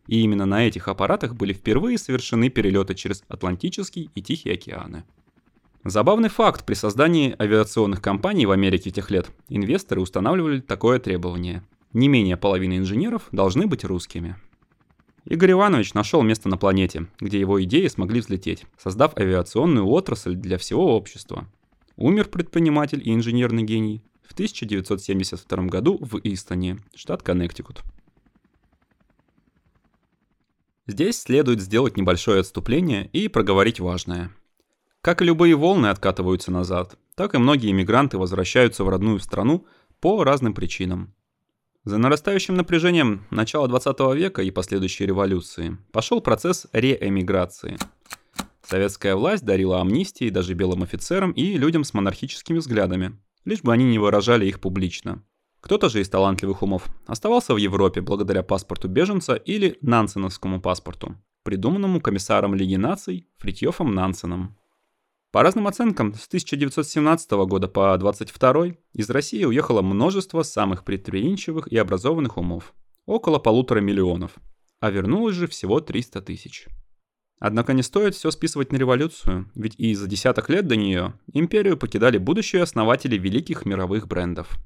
И 0.08 0.22
именно 0.22 0.46
на 0.48 0.68
этих 0.68 0.88
аппаратах 0.88 1.36
были 1.36 1.54
впервые 1.54 2.00
совершены 2.00 2.50
перелеты 2.50 2.96
через 2.96 3.24
Атлантический 3.28 4.10
и 4.16 4.22
Тихий 4.22 4.52
океаны. 4.52 5.06
Забавный 5.86 6.30
факт, 6.30 6.66
при 6.66 6.74
создании 6.74 7.36
авиационных 7.40 8.02
компаний 8.02 8.48
в 8.48 8.52
Америке 8.52 8.90
тех 8.90 9.12
лет 9.12 9.30
инвесторы 9.48 10.02
устанавливали 10.02 10.60
такое 10.60 10.98
требование. 10.98 11.64
Не 11.94 12.08
менее 12.08 12.36
половины 12.36 12.78
инженеров 12.78 13.28
должны 13.32 13.68
быть 13.68 13.86
русскими. 13.86 14.36
Игорь 15.26 15.52
Иванович 15.52 15.94
нашел 15.94 16.24
место 16.24 16.50
на 16.50 16.58
планете, 16.58 17.08
где 17.20 17.40
его 17.40 17.64
идеи 17.64 17.88
смогли 17.88 18.22
взлететь, 18.22 18.66
создав 18.78 19.16
авиационную 19.18 19.86
отрасль 19.86 20.36
для 20.36 20.58
всего 20.58 20.98
общества. 20.98 21.48
Умер 21.96 22.30
предприниматель 22.30 23.02
и 23.08 23.14
инженерный 23.14 23.64
гений, 23.64 24.02
в 24.24 24.34
1972 24.34 25.64
году 25.66 25.98
в 26.02 26.20
Истоне, 26.24 26.80
штат 26.96 27.24
Коннектикут. 27.24 27.84
Здесь 30.86 31.22
следует 31.22 31.62
сделать 31.62 31.96
небольшое 31.96 32.42
отступление 32.42 33.08
и 33.14 33.28
проговорить 33.30 33.80
важное. 33.80 34.32
Как 35.02 35.22
и 35.22 35.26
любые 35.26 35.56
волны 35.56 35.88
откатываются 35.88 36.52
назад, 36.52 36.98
так 37.16 37.36
и 37.36 37.38
многие 37.38 37.72
иммигранты 37.72 38.18
возвращаются 38.18 38.84
в 38.84 38.90
родную 38.90 39.20
страну 39.20 39.66
по 40.00 40.24
разным 40.24 40.54
причинам. 40.54 41.14
За 41.86 41.98
нарастающим 41.98 42.56
напряжением 42.56 43.26
начала 43.30 43.68
20 43.68 44.00
века 44.16 44.42
и 44.42 44.52
последующей 44.52 45.06
революции 45.06 45.78
пошел 45.92 46.22
процесс 46.22 46.68
реэмиграции. 46.72 47.78
Советская 48.66 49.16
власть 49.16 49.44
дарила 49.44 49.82
амнистии 49.82 50.30
даже 50.30 50.54
белым 50.54 50.84
офицерам 50.84 51.32
и 51.32 51.58
людям 51.58 51.84
с 51.84 51.94
монархическими 51.94 52.60
взглядами, 52.60 53.18
лишь 53.46 53.62
бы 53.62 53.74
они 53.74 53.86
не 53.86 54.00
выражали 54.00 54.46
их 54.46 54.60
публично. 54.60 55.24
Кто-то 55.62 55.90
же 55.90 56.02
из 56.02 56.10
талантливых 56.10 56.62
умов 56.62 56.88
оставался 57.06 57.54
в 57.54 57.58
Европе 57.58 58.02
благодаря 58.02 58.44
паспорту 58.44 58.90
беженца 58.90 59.36
или 59.36 59.78
Нансеновскому 59.82 60.62
паспорту, 60.62 61.16
придуманному 61.44 62.02
комиссаром 62.02 62.54
Лиги 62.54 62.76
наций 62.76 63.28
Фритьёфом 63.38 63.94
Нансеном. 63.94 64.58
По 65.32 65.42
разным 65.42 65.68
оценкам, 65.68 66.14
с 66.14 66.28
1917 66.28 67.32
года 67.48 67.68
по 67.68 67.98
22 67.98 68.76
из 68.94 69.10
России 69.10 69.44
уехало 69.46 69.82
множество 69.82 70.44
самых 70.44 70.84
предприимчивых 70.84 71.68
и 71.68 71.78
образованных 71.78 72.38
умов. 72.38 72.74
около 73.06 73.40
полутора 73.40 73.80
миллионов, 73.80 74.32
а 74.80 74.90
вернулось 74.90 75.36
же 75.36 75.48
всего 75.48 75.80
300 75.80 76.22
тысяч. 76.22 76.68
Однако 77.46 77.74
не 77.74 77.84
стоит 77.84 78.16
все 78.16 78.32
списывать 78.32 78.72
на 78.72 78.78
революцию, 78.78 79.52
ведь 79.54 79.76
и 79.78 79.94
за 79.96 80.08
десяток 80.08 80.48
лет 80.48 80.66
до 80.66 80.78
нее 80.78 81.14
империю 81.34 81.76
покидали 81.76 82.18
будущие 82.18 82.62
основатели 82.62 83.18
великих 83.18 83.66
мировых 83.66 84.08
брендов. 84.08 84.58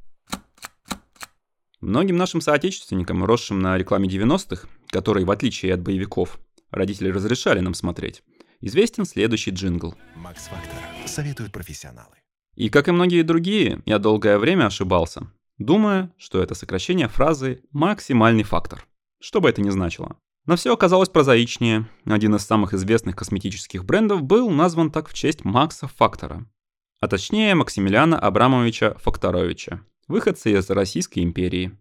Многим 1.81 2.17
нашим 2.17 2.39
соотечественникам, 2.39 3.25
росшим 3.25 3.59
на 3.61 3.79
рекламе 3.79 4.07
90-х, 4.07 4.67
которые, 4.91 5.25
в 5.25 5.31
отличие 5.31 5.73
от 5.73 5.81
боевиков, 5.81 6.39
родители 6.69 7.09
разрешали 7.09 7.61
нам 7.61 7.73
смотреть, 7.73 8.21
известен 8.61 9.05
следующий 9.05 9.49
джингл. 9.49 9.95
Макс 10.15 10.43
Фактор. 10.43 10.79
Советуют 11.07 11.51
профессионалы. 11.51 12.17
И 12.53 12.69
как 12.69 12.89
и 12.89 12.91
многие 12.91 13.23
другие, 13.23 13.81
я 13.87 13.97
долгое 13.97 14.37
время 14.37 14.67
ошибался, 14.67 15.31
думая, 15.57 16.13
что 16.19 16.43
это 16.43 16.53
сокращение 16.53 17.07
фразы 17.07 17.63
«максимальный 17.71 18.43
фактор», 18.43 18.85
что 19.19 19.41
бы 19.41 19.49
это 19.49 19.63
ни 19.63 19.71
значило. 19.71 20.19
Но 20.47 20.55
все 20.55 20.73
оказалось 20.73 21.09
прозаичнее. 21.09 21.87
Один 22.05 22.33
из 22.35 22.41
самых 22.41 22.73
известных 22.73 23.17
косметических 23.17 23.83
брендов 23.83 24.23
был 24.23 24.49
назван 24.49 24.91
так 24.91 25.09
в 25.09 25.13
честь 25.13 25.43
Макса 25.43 25.87
Фактора. 25.87 26.47
А 27.01 27.07
точнее 27.09 27.53
Максимилиана 27.53 28.17
Абрамовича 28.17 28.95
Факторовича, 28.99 29.81
выходца 30.07 30.49
из 30.49 30.69
Российской 30.69 31.19
империи. 31.19 31.77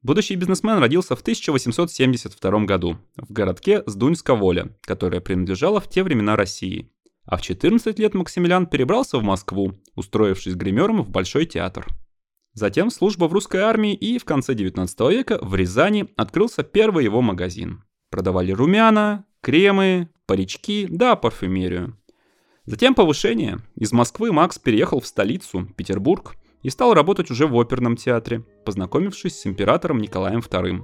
Будущий 0.00 0.36
бизнесмен 0.36 0.78
родился 0.78 1.16
в 1.16 1.20
1872 1.20 2.64
году 2.64 2.96
в 3.16 3.30
городке 3.30 3.82
Сдуньска-Воля, 3.86 4.74
которая 4.80 5.20
принадлежала 5.20 5.80
в 5.80 5.90
те 5.90 6.02
времена 6.02 6.34
России. 6.34 6.90
А 7.24 7.36
в 7.36 7.42
14 7.42 7.98
лет 7.98 8.14
Максимилиан 8.14 8.66
перебрался 8.66 9.18
в 9.18 9.22
Москву, 9.22 9.74
устроившись 9.96 10.54
гримером 10.54 11.02
в 11.02 11.10
Большой 11.10 11.44
театр. 11.44 11.86
Затем 12.54 12.90
служба 12.90 13.26
в 13.26 13.34
русской 13.34 13.60
армии 13.60 13.92
и 13.92 14.18
в 14.18 14.24
конце 14.24 14.54
19 14.54 15.00
века 15.10 15.38
в 15.42 15.54
Рязани 15.54 16.08
открылся 16.16 16.62
первый 16.62 17.04
его 17.04 17.20
магазин. 17.20 17.84
Продавали 18.10 18.52
румяна, 18.52 19.24
кремы, 19.40 20.08
парички, 20.26 20.86
да, 20.88 21.16
парфюмерию. 21.16 21.96
Затем 22.64 22.94
повышение. 22.94 23.58
Из 23.76 23.92
Москвы 23.92 24.32
Макс 24.32 24.58
переехал 24.58 25.00
в 25.00 25.06
столицу, 25.06 25.66
Петербург, 25.76 26.36
и 26.62 26.70
стал 26.70 26.92
работать 26.92 27.30
уже 27.30 27.46
в 27.46 27.58
оперном 27.58 27.96
театре, 27.96 28.44
познакомившись 28.64 29.40
с 29.40 29.46
императором 29.46 29.98
Николаем 29.98 30.40
II. 30.40 30.82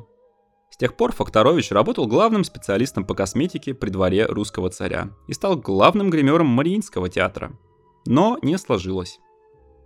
С 0.70 0.76
тех 0.76 0.96
пор 0.96 1.12
Факторович 1.12 1.70
работал 1.70 2.06
главным 2.06 2.42
специалистом 2.42 3.04
по 3.04 3.14
косметике 3.14 3.74
при 3.74 3.90
дворе 3.90 4.26
русского 4.26 4.70
царя 4.70 5.10
и 5.28 5.32
стал 5.32 5.56
главным 5.56 6.10
гримером 6.10 6.46
Мариинского 6.46 7.08
театра. 7.08 7.52
Но 8.06 8.38
не 8.42 8.58
сложилось. 8.58 9.20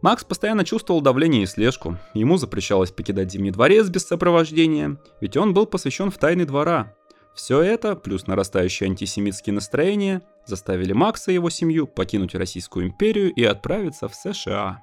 Макс 0.01 0.25
постоянно 0.25 0.65
чувствовал 0.65 1.01
давление 1.01 1.43
и 1.43 1.47
слежку. 1.47 1.99
Ему 2.15 2.37
запрещалось 2.37 2.93
покидать 2.93 3.33
Зимний 3.33 3.51
дворец 3.51 3.89
без 3.89 4.07
сопровождения, 4.07 5.01
ведь 5.21 5.37
он 5.37 5.53
был 5.53 5.67
посвящен 5.67 6.11
в 6.11 6.19
тайны 6.19 6.45
двора, 6.47 6.95
все 7.39 7.61
это, 7.63 7.95
плюс 7.95 8.27
нарастающие 8.27 8.89
антисемитские 8.89 9.55
настроения, 9.55 10.23
заставили 10.45 10.93
Макса 10.93 11.31
и 11.31 11.35
его 11.35 11.51
семью 11.51 11.87
покинуть 11.87 12.35
Российскую 12.35 12.89
империю 12.89 13.33
и 13.33 13.45
отправиться 13.45 14.09
в 14.09 14.15
США. 14.17 14.83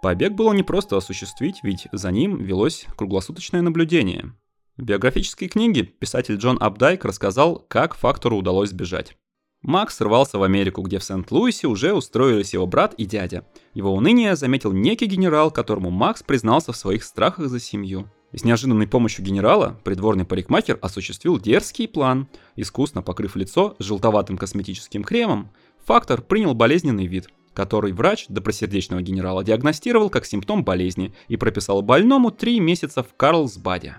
Побег 0.00 0.32
было 0.32 0.54
непросто 0.54 0.96
осуществить, 0.96 1.60
ведь 1.62 1.86
за 1.92 2.10
ним 2.10 2.42
велось 2.42 2.86
круглосуточное 2.96 3.60
наблюдение. 3.60 4.32
В 4.78 4.82
биографической 4.84 5.48
книге 5.48 5.82
писатель 5.82 6.36
Джон 6.36 6.56
Абдайк 6.58 7.04
рассказал, 7.04 7.58
как 7.68 7.94
фактору 7.94 8.38
удалось 8.38 8.70
сбежать. 8.70 9.18
Макс 9.60 9.96
срывался 9.96 10.38
в 10.38 10.44
Америку, 10.44 10.80
где 10.80 10.98
в 10.98 11.04
Сент-Луисе 11.04 11.66
уже 11.66 11.92
устроились 11.92 12.54
его 12.54 12.66
брат 12.66 12.94
и 12.94 13.04
дядя. 13.04 13.44
Его 13.74 13.92
уныние 13.92 14.36
заметил 14.36 14.72
некий 14.72 15.06
генерал, 15.06 15.50
которому 15.50 15.90
Макс 15.90 16.22
признался 16.22 16.72
в 16.72 16.78
своих 16.78 17.04
страхах 17.04 17.48
за 17.48 17.60
семью. 17.60 18.08
С 18.32 18.44
неожиданной 18.44 18.86
помощью 18.86 19.24
генерала 19.24 19.80
придворный 19.84 20.26
парикмахер 20.26 20.78
осуществил 20.82 21.38
дерзкий 21.38 21.88
план. 21.88 22.28
Искусно 22.56 23.00
покрыв 23.02 23.36
лицо 23.36 23.74
желтоватым 23.78 24.36
косметическим 24.36 25.02
кремом, 25.02 25.50
фактор 25.84 26.20
принял 26.20 26.54
болезненный 26.54 27.06
вид, 27.06 27.30
который 27.54 27.92
врач 27.92 28.26
добросердечного 28.28 29.00
генерала 29.00 29.42
диагностировал 29.42 30.10
как 30.10 30.26
симптом 30.26 30.62
болезни 30.62 31.14
и 31.28 31.36
прописал 31.36 31.80
больному 31.80 32.30
три 32.30 32.60
месяца 32.60 33.02
в 33.02 33.14
Карлсбаде. 33.16 33.96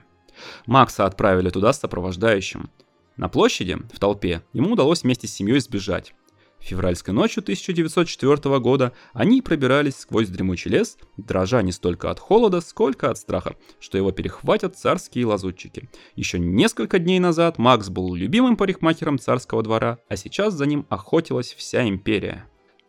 Макса 0.67 1.05
отправили 1.05 1.49
туда 1.49 1.73
с 1.73 1.79
сопровождающим. 1.79 2.69
На 3.17 3.29
площади, 3.29 3.77
в 3.91 3.99
толпе, 3.99 4.43
ему 4.53 4.73
удалось 4.73 5.03
вместе 5.03 5.27
с 5.27 5.33
семьей 5.33 5.59
сбежать. 5.59 6.13
Февральской 6.59 7.13
ночью 7.13 7.41
1904 7.41 8.59
года 8.59 8.93
они 9.13 9.41
пробирались 9.41 9.95
сквозь 9.95 10.27
дремучий 10.27 10.69
лес, 10.69 10.97
дрожа 11.17 11.61
не 11.61 11.71
столько 11.71 12.11
от 12.11 12.19
холода, 12.19 12.61
сколько 12.61 13.09
от 13.09 13.17
страха, 13.17 13.55
что 13.79 13.97
его 13.97 14.11
перехватят 14.11 14.77
царские 14.77 15.25
лазутчики. 15.25 15.89
Еще 16.15 16.37
несколько 16.37 16.99
дней 16.99 17.19
назад 17.19 17.57
Макс 17.57 17.89
был 17.89 18.13
любимым 18.13 18.57
парикмахером 18.57 19.19
царского 19.19 19.63
двора, 19.63 19.99
а 20.09 20.15
сейчас 20.15 20.53
за 20.53 20.65
ним 20.65 20.85
охотилась 20.89 21.53
вся 21.53 21.87
империя. 21.87 22.45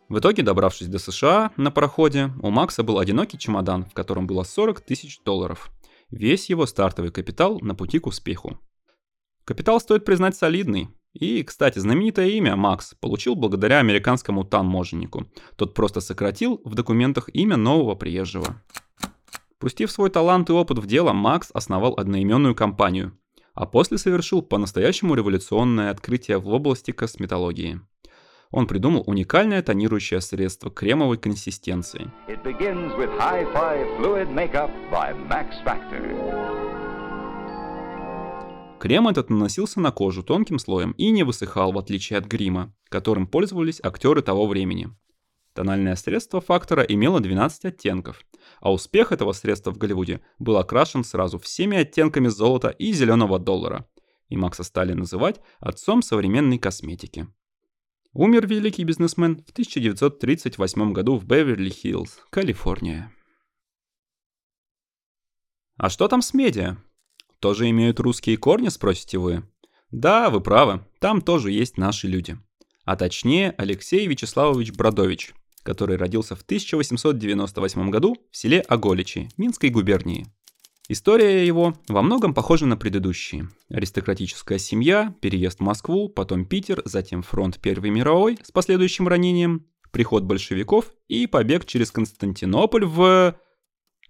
В 0.09 0.19
итоге, 0.19 0.43
добравшись 0.43 0.87
до 0.87 0.99
США 0.99 1.51
на 1.55 1.71
пароходе, 1.71 2.31
у 2.41 2.49
Макса 2.49 2.83
был 2.83 2.99
одинокий 2.99 3.37
чемодан, 3.37 3.85
в 3.85 3.93
котором 3.93 4.27
было 4.27 4.43
40 4.43 4.81
тысяч 4.81 5.21
долларов. 5.23 5.71
Весь 6.09 6.49
его 6.49 6.65
стартовый 6.65 7.11
капитал 7.11 7.59
на 7.61 7.73
пути 7.75 7.99
к 7.99 8.07
успеху. 8.07 8.59
Капитал, 9.45 9.79
стоит 9.79 10.03
признать, 10.03 10.35
солидный, 10.35 10.89
и, 11.13 11.43
кстати, 11.43 11.79
знаменитое 11.79 12.27
имя 12.29 12.55
Макс 12.55 12.93
получил 12.99 13.35
благодаря 13.35 13.79
американскому 13.79 14.43
таможеннику. 14.43 15.27
Тот 15.55 15.73
просто 15.73 16.01
сократил 16.01 16.61
в 16.63 16.73
документах 16.73 17.29
имя 17.33 17.57
нового 17.57 17.95
приезжего. 17.95 18.61
Пустив 19.59 19.91
свой 19.91 20.09
талант 20.09 20.49
и 20.49 20.53
опыт 20.53 20.79
в 20.79 20.87
дело, 20.87 21.13
Макс 21.13 21.51
основал 21.53 21.93
одноименную 21.97 22.55
компанию, 22.55 23.17
а 23.53 23.65
после 23.65 23.97
совершил 23.97 24.41
по-настоящему 24.41 25.13
революционное 25.13 25.91
открытие 25.91 26.39
в 26.39 26.47
области 26.47 26.91
косметологии. 26.91 27.81
Он 28.49 28.67
придумал 28.67 29.03
уникальное 29.05 29.61
тонирующее 29.61 30.19
средство 30.19 30.71
кремовой 30.71 31.17
консистенции. 31.17 32.11
It 32.27 32.43
begins 32.43 32.97
with 32.97 33.09
high-fi 33.17 33.85
fluid 33.97 34.29
makeup 34.33 34.71
by 34.91 35.13
Max 35.29 35.55
Factor. 35.63 36.80
Крем 38.81 39.07
этот 39.07 39.29
наносился 39.29 39.79
на 39.79 39.91
кожу 39.91 40.23
тонким 40.23 40.57
слоем 40.57 40.93
и 40.93 41.11
не 41.11 41.21
высыхал, 41.21 41.71
в 41.71 41.77
отличие 41.77 42.17
от 42.17 42.25
грима, 42.25 42.73
которым 42.89 43.27
пользовались 43.27 43.79
актеры 43.83 44.23
того 44.23 44.47
времени. 44.47 44.89
Тональное 45.53 45.95
средство 45.95 46.41
фактора 46.41 46.81
имело 46.81 47.19
12 47.19 47.65
оттенков, 47.65 48.25
а 48.59 48.73
успех 48.73 49.11
этого 49.11 49.33
средства 49.33 49.69
в 49.69 49.77
Голливуде 49.77 50.21
был 50.39 50.57
окрашен 50.57 51.03
сразу 51.03 51.37
всеми 51.37 51.77
оттенками 51.77 52.27
золота 52.27 52.69
и 52.69 52.91
зеленого 52.91 53.37
доллара, 53.37 53.87
и 54.29 54.35
Макса 54.35 54.63
стали 54.63 54.93
называть 54.93 55.41
отцом 55.59 56.01
современной 56.01 56.57
косметики. 56.57 57.27
Умер 58.13 58.47
великий 58.47 58.83
бизнесмен 58.83 59.43
в 59.45 59.51
1938 59.51 60.91
году 60.91 61.17
в 61.17 61.25
Беверли-Хиллз, 61.27 62.21
Калифорния. 62.31 63.13
А 65.77 65.91
что 65.91 66.07
там 66.07 66.23
с 66.23 66.33
медиа? 66.33 66.77
Тоже 67.41 67.69
имеют 67.69 67.99
русские 67.99 68.37
корни, 68.37 68.69
спросите 68.69 69.17
вы? 69.17 69.43
Да, 69.89 70.29
вы 70.29 70.39
правы, 70.39 70.85
там 70.99 71.21
тоже 71.21 71.51
есть 71.51 71.77
наши 71.77 72.07
люди. 72.07 72.37
А 72.85 72.95
точнее, 72.95 73.53
Алексей 73.57 74.07
Вячеславович 74.07 74.71
Бродович, 74.71 75.33
который 75.63 75.97
родился 75.97 76.35
в 76.35 76.41
1898 76.41 77.89
году 77.89 78.15
в 78.31 78.37
селе 78.37 78.61
Оголичи, 78.61 79.29
Минской 79.37 79.69
губернии. 79.69 80.27
История 80.87 81.45
его 81.45 81.75
во 81.87 82.01
многом 82.01 82.33
похожа 82.33 82.65
на 82.65 82.77
предыдущие. 82.77 83.49
Аристократическая 83.69 84.57
семья, 84.57 85.15
переезд 85.21 85.59
в 85.59 85.63
Москву, 85.63 86.09
потом 86.09 86.45
Питер, 86.45 86.81
затем 86.85 87.21
фронт 87.21 87.59
Первой 87.59 87.89
мировой 87.91 88.37
с 88.43 88.51
последующим 88.51 89.07
ранением, 89.07 89.67
приход 89.91 90.23
большевиков 90.23 90.91
и 91.07 91.27
побег 91.27 91.65
через 91.65 91.91
Константинополь 91.91 92.85
в... 92.85 93.35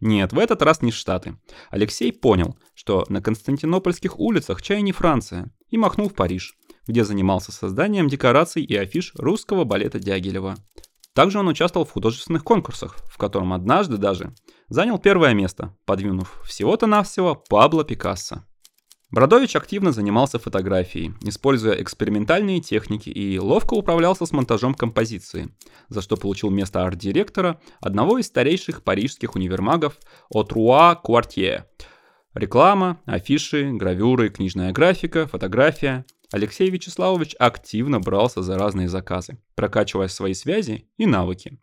Нет, 0.01 0.33
в 0.33 0.39
этот 0.39 0.63
раз 0.63 0.81
не 0.81 0.91
Штаты. 0.91 1.37
Алексей 1.69 2.11
понял, 2.11 2.57
что 2.73 3.05
на 3.07 3.21
константинопольских 3.21 4.19
улицах 4.19 4.61
чай 4.63 4.81
не 4.81 4.91
Франция, 4.91 5.53
и 5.69 5.77
махнул 5.77 6.09
в 6.09 6.15
Париж, 6.15 6.55
где 6.87 7.05
занимался 7.05 7.51
созданием 7.51 8.07
декораций 8.07 8.63
и 8.63 8.75
афиш 8.75 9.13
русского 9.15 9.63
балета 9.63 9.99
Дягилева. 9.99 10.55
Также 11.13 11.39
он 11.39 11.47
участвовал 11.47 11.85
в 11.85 11.91
художественных 11.91 12.43
конкурсах, 12.43 12.97
в 13.05 13.17
котором 13.17 13.53
однажды 13.53 13.97
даже 13.97 14.33
занял 14.69 14.97
первое 14.97 15.35
место, 15.35 15.75
подвинув 15.85 16.41
всего-то 16.45 16.87
навсего 16.87 17.35
Пабло 17.35 17.83
Пикассо. 17.83 18.43
Бродович 19.11 19.57
активно 19.57 19.91
занимался 19.91 20.39
фотографией, 20.39 21.13
используя 21.21 21.81
экспериментальные 21.81 22.61
техники 22.61 23.09
и 23.09 23.37
ловко 23.37 23.73
управлялся 23.73 24.25
с 24.25 24.31
монтажом 24.31 24.73
композиции, 24.73 25.53
за 25.89 26.01
что 26.01 26.15
получил 26.15 26.49
место 26.49 26.85
арт-директора 26.85 27.59
одного 27.81 28.19
из 28.19 28.27
старейших 28.27 28.83
парижских 28.83 29.35
универмагов 29.35 29.99
Отруа 30.29 30.95
Куартье. 30.95 31.65
Реклама, 32.33 33.01
афиши, 33.05 33.73
гравюры, 33.73 34.29
книжная 34.29 34.71
графика, 34.71 35.27
фотография. 35.27 36.05
Алексей 36.31 36.69
Вячеславович 36.69 37.35
активно 37.37 37.99
брался 37.99 38.41
за 38.41 38.57
разные 38.57 38.87
заказы, 38.87 39.37
прокачивая 39.55 40.07
свои 40.07 40.33
связи 40.33 40.87
и 40.95 41.05
навыки. 41.05 41.59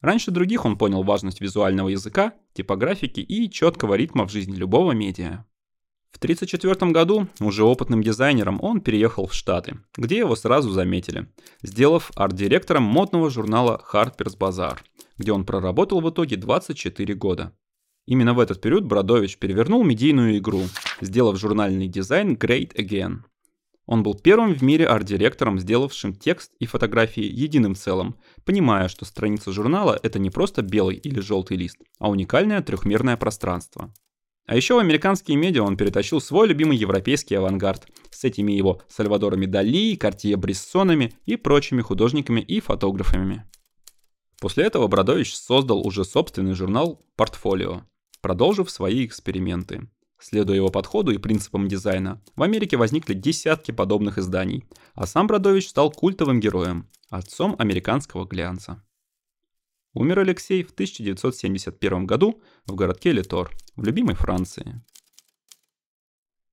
Раньше 0.00 0.32
других 0.32 0.64
он 0.64 0.76
понял 0.76 1.04
важность 1.04 1.40
визуального 1.40 1.90
языка, 1.90 2.34
типографики 2.54 3.20
и 3.20 3.48
четкого 3.48 3.94
ритма 3.94 4.26
в 4.26 4.32
жизни 4.32 4.56
любого 4.56 4.90
медиа. 4.90 5.44
В 6.18 6.20
В 6.20 6.24
1934 6.24 6.90
году, 6.90 7.28
уже 7.38 7.62
опытным 7.62 8.02
дизайнером, 8.02 8.58
он 8.60 8.80
переехал 8.80 9.28
в 9.28 9.34
Штаты, 9.34 9.78
где 9.96 10.18
его 10.18 10.34
сразу 10.34 10.68
заметили, 10.68 11.28
сделав 11.62 12.10
арт-директором 12.16 12.82
модного 12.82 13.30
журнала 13.30 13.80
Harper's 13.92 14.36
Bazaar, 14.36 14.78
где 15.16 15.30
он 15.30 15.44
проработал 15.44 16.00
в 16.00 16.10
итоге 16.10 16.36
24 16.36 17.14
года. 17.14 17.52
Именно 18.08 18.34
в 18.34 18.40
этот 18.40 18.60
период 18.60 18.84
Бродович 18.84 19.38
перевернул 19.38 19.84
медийную 19.84 20.38
игру, 20.38 20.62
сделав 21.00 21.38
журнальный 21.38 21.86
дизайн 21.86 22.34
Great 22.34 22.74
Again. 22.74 23.18
Он 23.86 24.02
был 24.02 24.14
первым 24.14 24.56
в 24.56 24.62
мире 24.62 24.88
арт-директором, 24.88 25.60
сделавшим 25.60 26.16
текст 26.16 26.50
и 26.58 26.66
фотографии 26.66 27.22
единым 27.22 27.76
целым, 27.76 28.16
понимая, 28.44 28.88
что 28.88 29.04
страница 29.04 29.52
журнала— 29.52 29.96
это 30.02 30.18
не 30.18 30.30
просто 30.30 30.62
белый 30.62 30.96
или 30.96 31.20
желтый 31.20 31.56
лист, 31.56 31.76
а 32.00 32.10
уникальное 32.10 32.60
трехмерное 32.60 33.16
пространство. 33.16 33.94
А 34.48 34.56
еще 34.56 34.76
в 34.76 34.78
американские 34.78 35.36
медиа 35.36 35.62
он 35.62 35.76
перетащил 35.76 36.22
свой 36.22 36.48
любимый 36.48 36.78
европейский 36.78 37.34
авангард 37.34 37.86
с 38.10 38.24
этими 38.24 38.52
его 38.52 38.80
Сальвадорами 38.88 39.44
Дали, 39.44 39.94
Картье 39.94 40.38
Брессонами 40.38 41.12
и 41.26 41.36
прочими 41.36 41.82
художниками 41.82 42.40
и 42.40 42.58
фотографами. 42.60 43.44
После 44.40 44.64
этого 44.64 44.86
Бродович 44.86 45.36
создал 45.36 45.86
уже 45.86 46.02
собственный 46.02 46.54
журнал 46.54 47.04
«Портфолио», 47.14 47.82
продолжив 48.22 48.70
свои 48.70 49.04
эксперименты. 49.04 49.90
Следуя 50.18 50.56
его 50.56 50.70
подходу 50.70 51.12
и 51.12 51.18
принципам 51.18 51.68
дизайна, 51.68 52.22
в 52.34 52.42
Америке 52.42 52.78
возникли 52.78 53.12
десятки 53.12 53.70
подобных 53.70 54.16
изданий, 54.16 54.64
а 54.94 55.06
сам 55.06 55.26
Бродович 55.26 55.68
стал 55.68 55.90
культовым 55.90 56.40
героем, 56.40 56.88
отцом 57.10 57.54
американского 57.58 58.24
глянца. 58.24 58.82
Умер 59.94 60.20
Алексей 60.20 60.62
в 60.62 60.70
1971 60.70 62.06
году 62.06 62.42
в 62.66 62.74
городке 62.74 63.12
Литор, 63.12 63.50
в 63.76 63.84
любимой 63.84 64.14
Франции. 64.14 64.82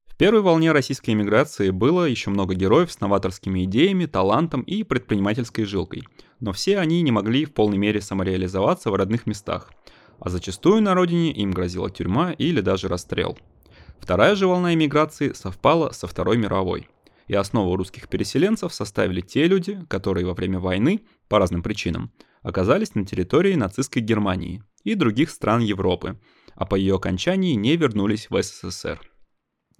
В 0.05 0.17
первой 0.17 0.41
волне 0.41 0.71
российской 0.71 1.11
эмиграции 1.11 1.71
было 1.71 2.05
еще 2.05 2.29
много 2.29 2.55
героев 2.55 2.91
с 2.91 3.01
новаторскими 3.01 3.65
идеями, 3.65 4.05
талантом 4.05 4.61
и 4.61 4.83
предпринимательской 4.83 5.65
жилкой, 5.65 6.03
но 6.39 6.53
все 6.53 6.79
они 6.79 7.01
не 7.01 7.11
могли 7.11 7.45
в 7.45 7.53
полной 7.53 7.77
мере 7.77 8.01
самореализоваться 8.01 8.91
в 8.91 8.95
родных 8.95 9.25
местах– 9.25 9.71
а 10.19 10.29
зачастую 10.29 10.81
на 10.81 10.93
родине 10.93 11.31
им 11.31 11.51
грозила 11.51 11.89
тюрьма 11.89 12.31
или 12.31 12.61
даже 12.61 12.87
расстрел. 12.87 13.37
Вторая 13.99 14.35
же 14.35 14.47
волна 14.47 14.73
эмиграции 14.73 15.33
совпала 15.33 15.91
со 15.91 16.07
Второй 16.07 16.37
мировой, 16.37 16.89
и 17.27 17.33
основу 17.33 17.75
русских 17.75 18.07
переселенцев 18.07 18.73
составили 18.73 19.21
те 19.21 19.47
люди, 19.47 19.79
которые 19.89 20.25
во 20.25 20.33
время 20.33 20.59
войны, 20.59 21.01
по 21.27 21.39
разным 21.39 21.63
причинам, 21.63 22.11
оказались 22.45 22.93
на 22.93 23.03
территории 23.05 23.55
нацистской 23.55 24.03
Германии 24.03 24.63
и 24.83 24.93
других 24.93 25.31
стран 25.31 25.61
Европы, 25.61 26.19
а 26.53 26.65
по 26.65 26.75
ее 26.75 26.95
окончании 26.95 27.55
не 27.55 27.75
вернулись 27.75 28.29
в 28.29 28.39
СССР. 28.41 29.01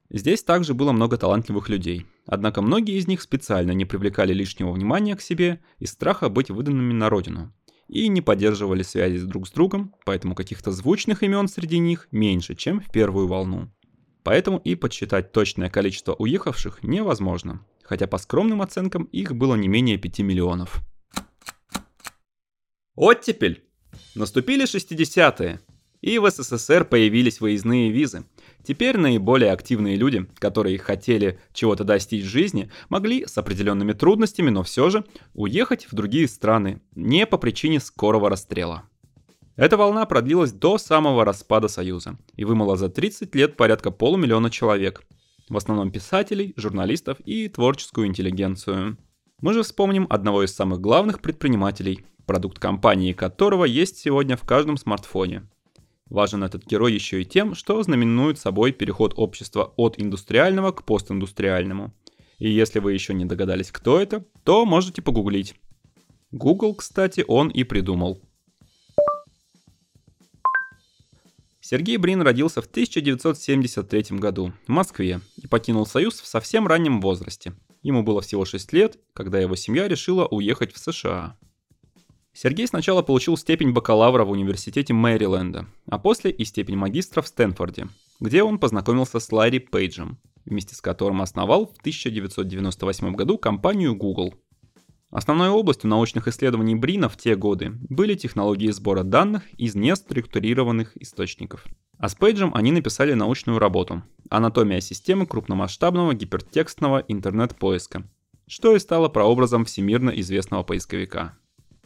Здесь 0.10 0.44
также 0.44 0.74
было 0.74 0.92
много 0.92 1.18
талантливых 1.18 1.70
людей, 1.70 2.08
однако 2.26 2.64
многие 2.64 2.98
из 2.98 3.08
них 3.08 3.22
специально 3.22 3.72
не 3.72 3.86
привлекали 3.86 4.34
лишнего 4.34 4.72
внимания 4.72 5.16
к 5.16 5.22
себе 5.22 5.62
из 5.78 5.92
страха 5.92 6.28
быть 6.28 6.50
выданными 6.50 6.94
на 6.94 7.10
родину, 7.10 7.54
и 7.88 8.08
не 8.08 8.22
поддерживали 8.22 8.82
связи 8.82 9.20
друг 9.20 9.48
с 9.48 9.52
другом, 9.52 9.94
поэтому 10.04 10.34
каких-то 10.34 10.72
звучных 10.72 11.22
имен 11.22 11.48
среди 11.48 11.78
них 11.78 12.08
меньше, 12.12 12.56
чем 12.56 12.80
в 12.80 12.92
первую 12.92 13.28
волну. 13.28 13.72
Поэтому 14.24 14.58
и 14.58 14.74
подсчитать 14.74 15.32
точное 15.32 15.70
количество 15.70 16.16
уехавших 16.16 16.82
невозможно, 16.82 17.64
хотя 17.84 18.08
по 18.08 18.18
скромным 18.18 18.64
оценкам 18.64 19.04
их 19.12 19.36
было 19.36 19.54
не 19.54 19.68
менее 19.68 20.00
5 20.00 20.20
миллионов. 20.22 20.82
Оттепель! 22.96 23.64
Наступили 24.16 24.66
60-е, 24.66 25.60
и 26.02 26.20
в 26.20 26.30
СССР 26.30 26.86
появились 26.86 27.40
выездные 27.40 27.92
визы– 27.92 28.26
Теперь 28.66 28.98
наиболее 28.98 29.52
активные 29.52 29.96
люди, 29.96 30.26
которые 30.40 30.80
хотели 30.80 31.40
чего-то 31.54 31.84
достичь 31.84 32.26
в 32.26 32.30
жизни, 32.30 32.72
могли 32.90 33.28
с 33.28 33.38
определенными 33.38 33.94
трудностями, 33.94 34.50
но 34.50 34.64
все 34.64 34.90
же 34.90 35.06
уехать 35.36 35.86
в 35.86 35.94
другие 35.94 36.28
страны, 36.28 36.82
не 36.96 37.28
по 37.28 37.38
причине 37.38 37.80
скорого 37.80 38.28
расстрела. 38.28 38.84
Эта 39.56 39.78
волна 39.78 40.06
продлилась 40.08 40.52
до 40.52 40.80
самого 40.80 41.24
распада 41.24 41.68
Союза 41.68 42.18
и 42.36 42.44
вымыла 42.44 42.76
за 42.76 42.90
30 42.90 43.36
лет 43.36 43.56
порядка 43.56 43.92
полумиллиона 43.92 44.50
человек, 44.50 45.04
в 45.48 45.56
основном 45.56 45.92
писателей, 45.92 46.54
журналистов 46.58 47.20
и 47.24 47.48
творческую 47.48 48.08
интеллигенцию. 48.08 48.98
Мы 49.42 49.54
же 49.54 49.62
вспомним 49.62 50.08
одного 50.10 50.44
из 50.44 50.56
самых 50.56 50.82
главных 50.82 51.22
предпринимателей, 51.22 52.04
продукт 52.26 52.60
компании 52.60 53.14
которого 53.14 53.66
есть 53.66 53.98
сегодня 53.98 54.38
в 54.38 54.44
каждом 54.44 54.78
смартфоне– 54.78 55.48
Важен 56.10 56.44
этот 56.44 56.66
герой 56.66 56.94
еще 56.94 57.22
и 57.22 57.26
тем, 57.26 57.56
что 57.56 57.82
знаменует 57.82 58.38
собой 58.38 58.72
переход 58.72 59.14
общества 59.18 59.74
от 59.76 60.00
индустриального 60.00 60.72
к 60.72 60.84
постиндустриальному. 60.84 61.94
И 62.38 62.50
если 62.50 62.80
вы 62.80 62.94
еще 62.94 63.14
не 63.14 63.26
догадались, 63.26 63.72
кто 63.72 64.00
это, 64.00 64.24
то 64.44 64.66
можете 64.66 65.02
погуглить. 65.02 65.56
Google, 66.32 66.76
кстати, 66.76 67.26
он 67.28 67.50
и 67.50 67.64
придумал. 67.64 68.22
Сергей 71.60 71.98
Брин 71.98 72.22
родился 72.22 72.62
в 72.62 72.66
1973 72.66 74.20
году 74.20 74.54
в 74.68 74.70
Москве 74.70 75.22
и 75.38 75.48
покинул 75.48 75.88
Союз 75.88 76.22
в 76.22 76.28
совсем 76.28 76.68
раннем 76.68 77.02
возрасте. 77.02 77.54
Ему 77.82 78.04
было 78.04 78.22
всего 78.22 78.46
6 78.46 78.74
лет, 78.74 79.00
когда 79.14 79.40
его 79.40 79.56
семья 79.56 79.88
решила 79.88 80.28
уехать 80.28 80.74
в 80.74 80.78
США. 80.78 81.36
Сергей 82.36 82.68
сначала 82.68 83.02
получил 83.02 83.38
степень 83.38 83.72
бакалавра 83.72 84.26
в 84.26 84.32
университете 84.32 84.94
Мэриленда, 84.94 85.68
а 85.90 85.98
после 85.98 86.32
и 86.32 86.44
степень 86.44 86.76
магистра 86.76 87.22
в 87.22 87.28
Стэнфорде, 87.28 87.88
где 88.20 88.44
он 88.44 88.60
познакомился 88.60 89.22
с 89.22 89.32
Ларри 89.32 89.60
Пейджем, 89.60 90.18
вместе 90.44 90.76
с 90.76 90.82
которым 90.82 91.22
основал 91.22 91.68
в 91.68 91.80
1998 91.80 93.14
году 93.14 93.38
компанию 93.38 93.96
Google. 93.96 94.34
Основной 95.12 95.48
областью 95.48 95.90
научных 95.90 96.28
исследований 96.28 96.76
Брина 96.76 97.08
в 97.08 97.16
те 97.16 97.38
годы 97.38 97.72
были 97.88 98.16
технологии 98.16 98.70
сбора 98.72 99.04
данных 99.04 99.44
из 99.54 99.76
неструктурированных 99.76 101.02
источников. 101.02 101.64
А 101.98 102.10
с 102.10 102.16
Пейджем 102.16 102.54
они 102.54 102.74
написали 102.74 103.14
научную 103.14 103.60
работу 103.60 104.04
«Анатомия 104.30 104.82
системы 104.82 105.26
крупномасштабного 105.26 106.14
гипертекстного 106.14 106.98
интернет-поиска», 107.08 108.04
что 108.46 108.76
и 108.76 108.80
стало 108.80 109.08
прообразом 109.08 109.64
всемирно 109.64 110.10
известного 110.10 110.64
поисковика. 110.64 111.38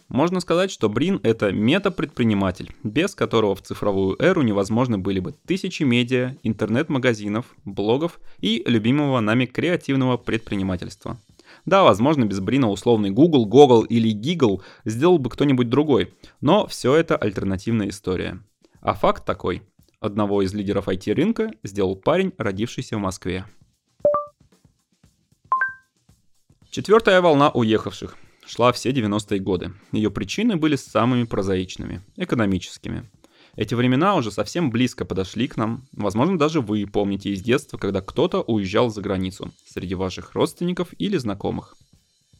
Можно 0.09 0.39
сказать, 0.39 0.71
что 0.71 0.89
Брин— 0.89 1.19
это 1.23 1.51
мета-предприниматель, 1.51 2.73
без 2.83 3.13
которого 3.13 3.53
в 3.53 3.61
цифровую 3.61 4.19
эру 4.19 4.41
невозможны 4.41 4.97
были 4.97 5.19
бы 5.19 5.33
тысячи 5.45 5.83
медиа, 5.83 6.35
интернет-магазинов, 6.41 7.45
блогов 7.63 8.19
и 8.39 8.63
любимого 8.65 9.19
нами 9.19 9.45
креативного 9.45 10.17
предпринимательства. 10.17 11.19
Да, 11.65 11.83
возможно, 11.83 12.25
без 12.25 12.39
Брина 12.39 12.71
условный 12.71 13.11
Google, 13.11 13.45
Google 13.45 13.83
или 13.83 14.11
Giggle 14.11 14.61
сделал 14.83 15.19
бы 15.19 15.29
кто-нибудь 15.29 15.69
другой, 15.69 16.11
но 16.41 16.65
все 16.65 16.95
это 16.95 17.15
альтернативная 17.15 17.89
история. 17.89 18.39
А 18.81 18.95
факт 18.95 19.25
такой. 19.25 19.61
Одного 19.99 20.41
из 20.41 20.53
лидеров 20.53 20.87
IT-рынка 20.87 21.51
сделал 21.61 21.95
парень, 21.95 22.33
родившийся 22.37 22.97
в 22.97 23.01
Москве. 23.01 23.45
Четвертая 26.71 27.21
волна 27.21 27.51
уехавших– 27.51 28.17
шла 28.49 28.71
все 28.71 28.89
90-е 28.89 29.39
годы. 29.39 29.73
Ее 29.91 30.09
причины 30.09 30.55
были 30.55 30.75
самыми 30.75 31.23
прозаичными, 31.23 32.01
экономическими. 32.17 33.09
Эти 33.55 33.75
времена 33.75 34.15
уже 34.15 34.31
совсем 34.31 34.71
близко 34.71 35.05
подошли 35.05 35.47
к 35.47 35.57
нам. 35.57 35.85
Возможно, 35.91 36.37
даже 36.37 36.61
вы 36.61 36.87
помните 36.87 37.31
из 37.31 37.41
детства, 37.41 37.77
когда 37.77 38.01
кто-то 38.01 38.41
уезжал 38.41 38.89
за 38.89 39.01
границу, 39.01 39.51
среди 39.67 39.95
ваших 39.95 40.33
родственников 40.33 40.89
или 40.97 41.17
знакомых. 41.17 41.75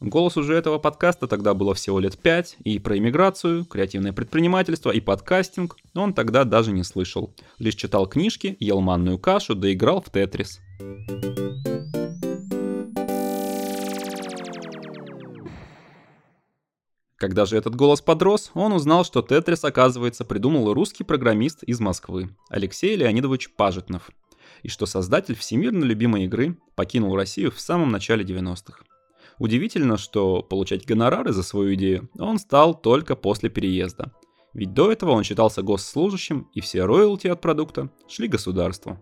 Голос 0.00 0.38
уже 0.38 0.54
этого 0.54 0.78
подкаста 0.78 1.26
тогда 1.26 1.52
было 1.52 1.74
всего 1.74 2.00
лет 2.00 2.16
пять, 2.18 2.56
и 2.64 2.78
про 2.78 2.96
иммиграцию, 2.96 3.66
креативное 3.66 4.14
предпринимательство 4.14 4.90
и 4.90 5.00
подкастинг 5.00 5.76
он 5.94 6.14
тогда 6.14 6.44
даже 6.44 6.72
не 6.72 6.84
слышал. 6.84 7.34
Лишь 7.58 7.74
читал 7.74 8.08
книжки, 8.08 8.56
ел 8.60 8.80
манную 8.80 9.18
кашу, 9.18 9.54
да 9.54 9.68
в 9.68 10.10
Тетрис. 10.10 10.58
Когда 17.20 17.44
же 17.44 17.58
этот 17.58 17.76
голос 17.76 18.00
подрос, 18.00 18.50
он 18.54 18.72
узнал, 18.72 19.04
что 19.04 19.20
Тетрис, 19.20 19.62
оказывается, 19.62 20.24
придумал 20.24 20.72
русский 20.72 21.04
программист 21.04 21.62
из 21.64 21.78
Москвы, 21.78 22.30
Алексей 22.48 22.96
Леонидович 22.96 23.50
Пажетнов, 23.56 24.10
и 24.62 24.68
что 24.68 24.86
создатель 24.86 25.36
всемирно 25.36 25.84
любимой 25.84 26.24
игры 26.24 26.56
покинул 26.76 27.14
Россию 27.14 27.50
в 27.50 27.60
самом 27.60 27.90
начале 27.90 28.24
90-х. 28.24 28.84
Удивительно, 29.38 29.98
что 29.98 30.42
получать 30.42 30.86
гонорары 30.86 31.34
за 31.34 31.42
свою 31.42 31.74
идею 31.74 32.08
он 32.18 32.38
стал 32.38 32.72
только 32.72 33.16
после 33.16 33.50
переезда. 33.50 34.14
Ведь 34.54 34.72
до 34.72 34.90
этого 34.90 35.10
он 35.10 35.22
считался 35.22 35.60
госслужащим, 35.60 36.48
и 36.54 36.62
все 36.62 36.86
роялти 36.86 37.26
от 37.26 37.42
продукта 37.42 37.90
шли 38.08 38.28
государству. 38.28 38.98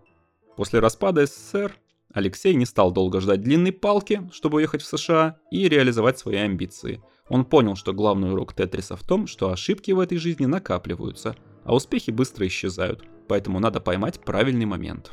После 0.57 0.79
распада 0.79 1.25
СССР 1.25 1.77
Алексей 2.13 2.53
не 2.55 2.65
стал 2.65 2.91
долго 2.91 3.21
ждать 3.21 3.43
длинной 3.43 3.71
палки, 3.71 4.29
чтобы 4.33 4.57
уехать 4.57 4.81
в 4.81 4.87
США 4.87 5.37
и 5.51 5.69
реализовать 5.69 6.19
свои 6.19 6.35
амбиции– 6.35 7.01
он 7.29 7.45
понял, 7.45 7.75
что 7.75 7.93
главный 7.93 8.31
урок 8.31 8.53
Тетриса 8.53 8.95
в 8.95 9.03
том, 9.03 9.27
что 9.27 9.51
ошибки 9.51 9.91
в 9.91 9.99
этой 9.99 10.17
жизни 10.17 10.45
накапливаются, 10.45 11.35
а 11.63 11.75
успехи 11.75 12.11
быстро 12.11 12.47
исчезают, 12.47 13.03
поэтому 13.27 13.59
надо 13.59 13.79
поймать 13.79 14.19
правильный 14.19 14.65
момент. 14.65 15.11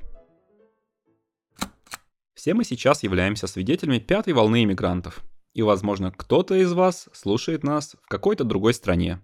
Все 2.34 2.54
мы 2.54 2.64
сейчас 2.64 3.02
являемся 3.02 3.46
свидетелями 3.46 3.98
пятой 3.98 4.32
волны 4.32 4.64
иммигрантов. 4.64 5.22
И, 5.52 5.62
возможно, 5.62 6.12
кто-то 6.12 6.54
из 6.54 6.72
вас 6.72 7.08
слушает 7.12 7.64
нас 7.64 7.96
в 8.02 8.08
какой-то 8.08 8.44
другой 8.44 8.74
стране. 8.74 9.22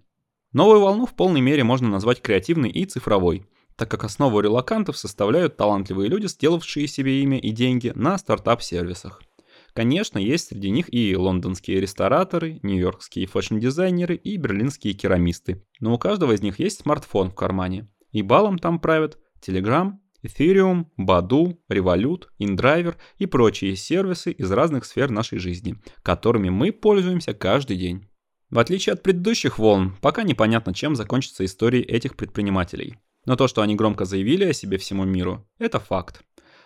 Новую 0.51 0.81
волну 0.81 1.05
в 1.05 1.15
полной 1.15 1.41
мере 1.41 1.63
можно 1.63 1.89
назвать 1.89 2.21
креативной 2.21 2.69
и 2.69 2.85
цифровой, 2.85 3.45
так 3.75 3.89
как 3.89 4.03
основу 4.03 4.39
релокантов 4.39 4.97
составляют 4.97 5.57
талантливые 5.57 6.09
люди, 6.09 6.27
сделавшие 6.27 6.87
себе 6.87 7.21
имя 7.21 7.39
и 7.39 7.51
деньги 7.51 7.91
на 7.95 8.17
стартап-сервисах. 8.17 9.21
Конечно, 9.73 10.19
есть 10.19 10.49
среди 10.49 10.69
них 10.69 10.93
и 10.93 11.15
лондонские 11.15 11.81
рестораторы, 11.81 12.59
нью-йоркские 12.61 13.25
фэшн-дизайнеры 13.25 14.15
и 14.15 14.37
берлинские 14.37 14.93
керамисты. 14.93 15.65
Но 15.79 15.93
у 15.95 15.97
каждого 15.97 16.33
из 16.33 16.41
них 16.41 16.59
есть 16.59 16.81
смартфон 16.81 17.31
в 17.31 17.35
кармане. 17.35 17.89
И 18.11 18.21
балом 18.21 18.59
там 18.59 18.79
правят 18.79 19.17
Telegram, 19.45 19.93
Ethereum, 20.23 20.85
Badu, 20.99 21.57
Revolut, 21.69 22.25
InDriver 22.39 22.95
и 23.17 23.25
прочие 23.25 23.75
сервисы 23.75 24.31
из 24.31 24.51
разных 24.51 24.85
сфер 24.85 25.09
нашей 25.09 25.39
жизни, 25.39 25.75
которыми 26.03 26.49
мы 26.49 26.71
пользуемся 26.71 27.33
каждый 27.33 27.77
день. 27.77 28.07
В 28.51 28.59
отличие 28.59 28.93
от 28.93 29.01
предыдущих 29.01 29.57
волн, 29.57 29.97
пока 29.99 30.21
непонятно, 30.21 30.75
чем 30.75 30.95
закончится 30.95 31.43
история 31.43 31.81
этих 31.81 32.15
предпринимателей. 32.15 32.97
Но 33.25 33.35
то, 33.35 33.47
что 33.47 33.61
они 33.63 33.75
громко 33.75 34.05
заявили 34.05 34.45
о 34.45 34.53
себе 34.53 34.77
всему 34.77 35.05
миру, 35.05 35.49
это 35.57 35.79
факт. 35.79 36.23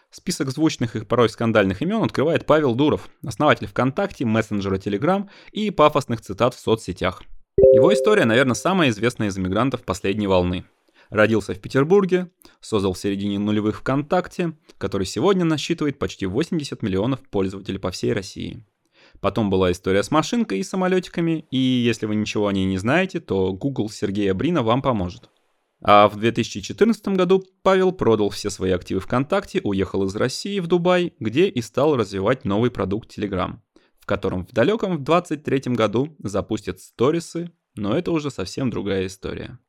Список 0.10 0.50
звучных 0.52 0.96
и 0.96 1.04
порой 1.04 1.30
скандальных 1.30 1.82
имен 1.82 2.02
открывает 2.02 2.46
Павел 2.46 2.76
Дуров, 2.76 3.10
основатель 3.26 3.68
ВКонтакте, 3.68 4.26
мессенджера 4.26 4.78
Telegram 4.78 5.28
и 5.52 5.70
пафосных 5.70 6.22
цитат 6.22 6.54
в 6.54 6.60
соцсетях. 6.60 7.24
Его 7.58 7.94
история, 7.94 8.26
наверное, 8.26 8.54
самая 8.54 8.90
известная 8.90 9.28
из 9.28 9.38
иммигрантов 9.38 9.84
последней 9.84 10.28
волны. 10.28 10.64
Родился 11.10 11.54
в 11.54 11.60
Петербурге, 11.60 12.32
создал 12.62 12.94
в 12.94 12.98
середине 12.98 13.40
нулевых 13.40 13.80
ВКонтакте, 13.80 14.54
который 14.78 15.06
сегодня 15.06 15.44
насчитывает 15.44 16.00
почти 16.00 16.26
80 16.26 16.82
миллионов 16.82 17.22
пользователей 17.30 17.80
по 17.80 17.92
всей 17.92 18.14
России. 18.14 18.66
Потом 19.20 19.50
была 19.50 19.72
история 19.72 20.04
с 20.04 20.12
машинкой 20.12 20.60
и 20.60 20.64
самолетиками, 20.64 21.46
и 21.52 21.58
если 21.58 22.06
вы 22.06 22.16
ничего 22.16 22.48
о 22.48 22.54
ней 22.54 22.66
не 22.66 22.78
знаете, 22.78 23.20
то 23.20 23.54
Google 23.54 23.90
Сергея 23.90 24.34
Брина 24.34 24.64
вам 24.64 24.82
поможет. 24.82 25.30
А 25.82 26.08
в 26.08 26.16
2014 26.16 27.10
году 27.10 27.44
Павел 27.62 27.92
продал 27.92 28.30
все 28.30 28.50
свои 28.50 28.72
активы 28.72 29.00
ВКонтакте, 29.00 29.62
уехал 29.64 30.04
из 30.06 30.16
России 30.16 30.60
в 30.60 30.68
Дубай, 30.68 31.14
где 31.20 31.48
и 31.48 31.62
стал 31.62 31.96
развивать 31.96 32.46
новый 32.46 32.72
продукт 32.72 33.16
Telegram, 33.16 33.58
в 34.00 34.06
котором 34.06 34.46
в 34.46 34.52
далеком 34.52 34.98
в 34.98 35.04
2023 35.04 35.76
году 35.76 36.16
запустят 36.20 36.80
сторисы, 36.80 37.52
но 37.76 37.96
это 37.96 38.12
уже 38.12 38.32
совсем 38.32 38.72
другая 38.72 39.06
история. 39.06 39.60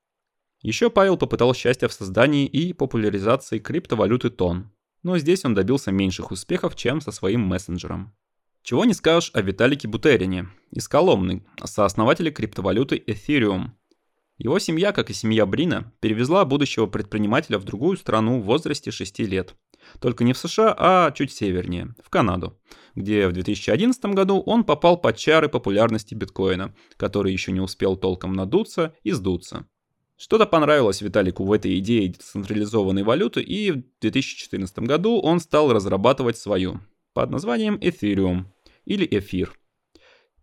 Еще 0.62 0.90
Павел 0.90 1.18
попытал 1.18 1.54
счастье 1.54 1.88
в 1.88 1.92
создании 1.92 2.46
и 2.46 2.72
популяризации 2.72 3.58
криптовалюты 3.58 4.30
Тон, 4.30 4.72
но 5.02 5.18
здесь 5.18 5.44
он 5.44 5.54
добился 5.54 5.92
меньших 5.92 6.30
успехов, 6.30 6.74
чем 6.74 7.00
со 7.00 7.12
своим 7.12 7.42
мессенджером. 7.42 8.14
Чего 8.62 8.84
не 8.84 8.94
скажешь 8.94 9.30
о 9.34 9.42
Виталике 9.42 9.88
Бутерине 9.88 10.48
из 10.72 10.88
Коломны, 10.88 11.46
сооснователя 11.64 12.30
криптовалюты 12.30 12.96
Ethereum– 13.06 13.70
его 14.38 14.58
семья, 14.60 14.92
как 14.92 15.10
и 15.10 15.14
семья 15.14 15.44
Брина, 15.46 15.92
перевезла 16.00 16.44
будущего 16.44 16.86
предпринимателя 16.86 17.58
в 17.58 17.64
другую 17.64 17.96
страну 17.96 18.40
в 18.40 18.44
возрасте 18.44 18.90
6 18.90 19.18
лет. 19.20 19.54
Только 20.00 20.22
не 20.24 20.32
в 20.32 20.38
США, 20.38 20.74
а 20.78 21.10
чуть 21.12 21.32
севернее, 21.32 21.94
в 22.04 22.08
Канаду, 22.08 22.58
где 22.94 23.26
в 23.26 23.32
2011 23.32 24.04
году 24.06 24.40
он 24.40 24.64
попал 24.64 24.96
под 24.96 25.16
чары 25.16 25.48
популярности 25.48 26.14
биткоина, 26.14 26.74
который 26.96 27.32
еще 27.32 27.52
не 27.52 27.60
успел 27.60 27.96
толком 27.96 28.32
надуться 28.32 28.94
и 29.02 29.12
сдуться. 29.12 29.66
Что-то 30.16 30.46
понравилось 30.46 31.00
Виталику 31.00 31.44
в 31.44 31.52
этой 31.52 31.78
идее 31.78 32.08
децентрализованной 32.08 33.04
валюты, 33.04 33.40
и 33.40 33.70
в 33.70 33.82
2014 34.00 34.80
году 34.80 35.20
он 35.20 35.40
стал 35.40 35.72
разрабатывать 35.72 36.36
свою, 36.36 36.80
под 37.12 37.30
названием 37.30 37.76
Ethereum, 37.76 38.44
или 38.84 39.06
Эфир. 39.10 39.52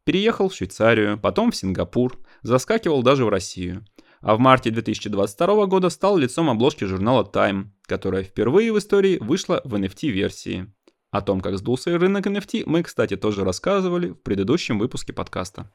Переехал 0.05 0.49
в 0.49 0.55
Швейцарию, 0.55 1.19
потом 1.19 1.51
в 1.51 1.55
Сингапур, 1.55 2.17
заскакивал 2.45 3.01
даже 3.01 3.25
в 3.25 3.29
Россию. 3.29 3.85
А 4.21 4.35
в 4.35 4.39
марте 4.39 4.71
2022 4.71 5.65
года 5.65 5.89
стал 5.89 6.17
лицом 6.17 6.49
обложки 6.49 6.83
журнала 6.85 7.23
Time, 7.23 7.67
которая 7.83 8.23
впервые 8.23 8.71
в 8.71 8.77
истории 8.77 9.17
вышла 9.19 9.61
в 9.63 9.73
NFT-версии. 9.75 10.71
О 11.11 11.21
том, 11.21 11.41
как 11.41 11.57
сдулся 11.57 11.97
рынок 11.97 12.27
NFT, 12.27 12.63
мы, 12.65 12.83
кстати, 12.83 13.15
тоже 13.17 13.43
рассказывали 13.43 14.09
в 14.09 14.21
предыдущем 14.21 14.79
выпуске 14.79 15.13
подкаста. 15.13 15.71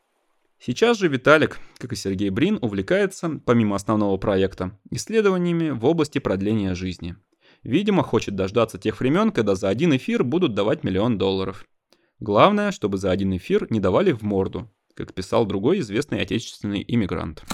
Сейчас 0.60 0.98
же 0.98 1.08
Виталик, 1.08 1.58
как 1.78 1.92
и 1.92 1.96
Сергей 1.96 2.30
Брин, 2.30 2.58
увлекается, 2.60 3.40
помимо 3.44 3.76
основного 3.76 4.16
проекта, 4.18 4.78
исследованиями 4.90 5.70
в 5.70 5.84
области 5.86 6.18
продления 6.18 6.74
жизни. 6.74 7.16
Видимо, 7.62 8.02
хочет 8.02 8.36
дождаться 8.36 8.78
тех 8.78 9.00
времен, 9.00 9.32
когда 9.32 9.54
за 9.54 9.68
один 9.68 9.96
эфир 9.96 10.22
будут 10.22 10.54
давать 10.54 10.84
миллион 10.84 11.18
долларов. 11.18 11.64
Главное, 12.20 12.70
чтобы 12.70 12.98
за 12.98 13.10
один 13.10 13.34
эфир 13.36 13.66
не 13.70 13.80
давали 13.80 14.12
в 14.12 14.22
морду, 14.22 14.70
как 14.94 15.14
писал 15.14 15.46
другой 15.46 15.80
известный 15.80 16.20
отечественный 16.20 16.84
иммигрант. 16.86 17.44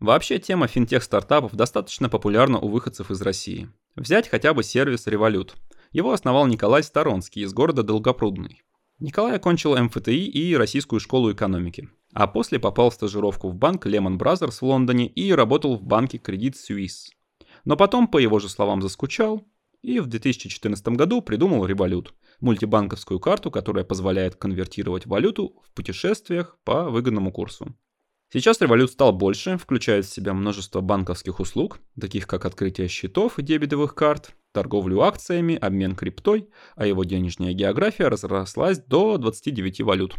Вообще 0.00 0.38
тема 0.38 0.66
финтех-стартапов 0.66 1.54
достаточно 1.54 2.08
популярна 2.08 2.58
у 2.58 2.68
выходцев 2.68 3.10
из 3.10 3.22
России. 3.22 3.70
Взять 3.94 4.28
хотя 4.28 4.52
бы 4.52 4.64
сервис 4.64 5.06
Revolut. 5.06 5.52
Его 5.92 6.12
основал 6.12 6.46
Николай 6.46 6.82
Сторонский 6.82 7.42
из 7.42 7.52
города 7.52 7.82
Долгопрудный. 7.82 8.62
Николай 8.98 9.36
окончил 9.36 9.76
МФТИ 9.76 10.26
и 10.26 10.56
Российскую 10.56 10.98
школу 10.98 11.32
экономики, 11.32 11.88
а 12.12 12.26
после 12.26 12.58
попал 12.58 12.90
в 12.90 12.94
стажировку 12.94 13.48
в 13.48 13.54
банк 13.54 13.86
Lehman 13.86 14.18
Brothers 14.18 14.58
в 14.60 14.62
Лондоне 14.62 15.06
и 15.06 15.32
работал 15.32 15.76
в 15.76 15.82
банке 15.82 16.18
Credit 16.18 16.54
Suisse. 16.54 17.10
Но 17.64 17.76
потом, 17.76 18.08
по 18.08 18.18
его 18.18 18.38
же 18.38 18.48
словам, 18.48 18.82
заскучал 18.82 19.44
и 19.82 20.00
в 20.00 20.06
2014 20.06 20.88
году 20.88 21.22
придумал 21.22 21.66
Revolut– 21.66 22.08
мультибанковскую 22.42 23.18
карту, 23.20 23.50
которая 23.50 23.84
позволяет 23.84 24.36
конвертировать 24.36 25.06
валюту 25.06 25.62
в 25.64 25.72
путешествиях 25.74 26.58
по 26.64 26.90
выгодному 26.90 27.32
курсу. 27.32 27.74
Сейчас 28.32 28.60
Revolut 28.60 28.88
стал 28.88 29.12
больше, 29.12 29.58
включает 29.58 30.06
в 30.06 30.12
себя 30.12 30.32
множество 30.32 30.80
банковских 30.80 31.38
услуг, 31.38 31.80
таких 32.00 32.26
как 32.26 32.46
открытие 32.46 32.88
счетов 32.88 33.38
и 33.38 33.42
дебетовых 33.42 33.94
карт, 33.94 34.34
торговлю 34.52 35.02
акциями, 35.02 35.54
обмен 35.54 35.94
криптой, 35.94 36.48
а 36.74 36.86
его 36.86 37.04
денежная 37.04 37.52
география 37.52 38.08
разрослась 38.08 38.78
до 38.78 39.18
29 39.18 39.82
валют. 39.82 40.16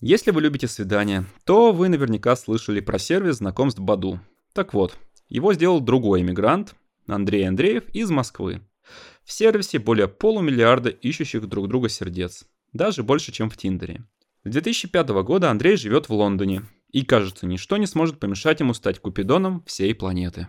Если 0.00 0.30
вы 0.30 0.40
любите 0.40 0.68
свидания, 0.68 1.26
то 1.44 1.72
вы 1.72 1.88
наверняка 1.88 2.34
слышали 2.34 2.80
про 2.80 2.98
сервис 2.98 3.36
знакомств 3.36 3.78
Баду. 3.78 4.20
Так 4.54 4.74
вот, 4.74 4.96
его 5.28 5.52
сделал 5.52 5.80
другой 5.80 6.22
иммигрант, 6.22 6.74
Андрей 7.06 7.46
Андреев 7.46 7.88
из 7.90 8.10
Москвы. 8.10 8.62
В 9.24 9.32
сервисе 9.32 9.78
более 9.78 10.08
полумиллиарда 10.08 10.90
ищущих 10.90 11.46
друг 11.48 11.68
друга 11.68 11.88
сердец. 11.88 12.44
Даже 12.72 13.02
больше, 13.02 13.32
чем 13.32 13.50
в 13.50 13.56
Тиндере. 13.56 14.04
С 14.44 14.50
2005 14.50 15.08
года 15.22 15.50
Андрей 15.50 15.76
живет 15.76 16.08
в 16.08 16.12
Лондоне. 16.12 16.62
И 16.90 17.04
кажется, 17.04 17.46
ничто 17.46 17.76
не 17.76 17.86
сможет 17.86 18.18
помешать 18.18 18.60
ему 18.60 18.74
стать 18.74 18.98
купидоном 18.98 19.64
всей 19.64 19.94
планеты. 19.94 20.48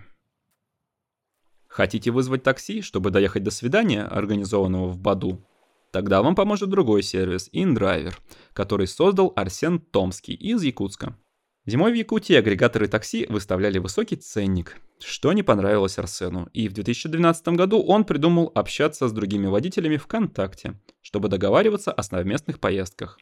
Хотите 1.67 2.11
вызвать 2.11 2.43
такси, 2.43 2.81
чтобы 2.81 3.11
доехать 3.11 3.43
до 3.43 3.51
свидания, 3.51 4.03
организованного 4.03 4.89
в 4.89 4.99
Баду? 4.99 5.47
Тогда 5.91 6.21
вам 6.21 6.35
поможет 6.35 6.69
другой 6.69 7.03
сервис, 7.03 7.49
InDriver, 7.53 8.13
который 8.53 8.87
создал 8.87 9.31
Арсен 9.35 9.79
Томский 9.79 10.33
из 10.33 10.63
Якутска. 10.63 11.17
Зимой 11.65 11.91
в 11.91 11.95
Якутии 11.95 12.35
агрегаторы 12.35 12.87
такси 12.87 13.25
выставляли 13.29 13.77
высокий 13.77 14.15
ценник, 14.17 14.77
что 15.03 15.33
не 15.33 15.43
понравилось 15.43 15.99
Арсену, 15.99 16.49
и 16.53 16.67
в 16.67 16.73
2012 16.73 17.49
году 17.49 17.81
он 17.81 18.05
придумал 18.05 18.51
общаться 18.55 19.07
с 19.07 19.11
другими 19.11 19.47
водителями 19.47 19.97
ВКонтакте, 19.97 20.79
чтобы 21.01 21.29
договариваться 21.29 21.91
о 21.91 22.03
совместных 22.03 22.59
поездках. 22.59 23.19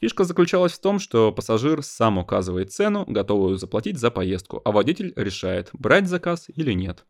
Фишка 0.00 0.24
заключалась 0.24 0.72
в 0.72 0.80
том, 0.80 0.98
что 0.98 1.32
пассажир 1.32 1.82
сам 1.82 2.18
указывает 2.18 2.72
цену, 2.72 3.04
готовую 3.06 3.56
заплатить 3.56 3.98
за 3.98 4.10
поездку, 4.10 4.60
а 4.64 4.72
водитель 4.72 5.12
решает, 5.16 5.70
брать 5.72 6.06
заказ 6.06 6.46
или 6.54 6.72
нет. 6.72 7.06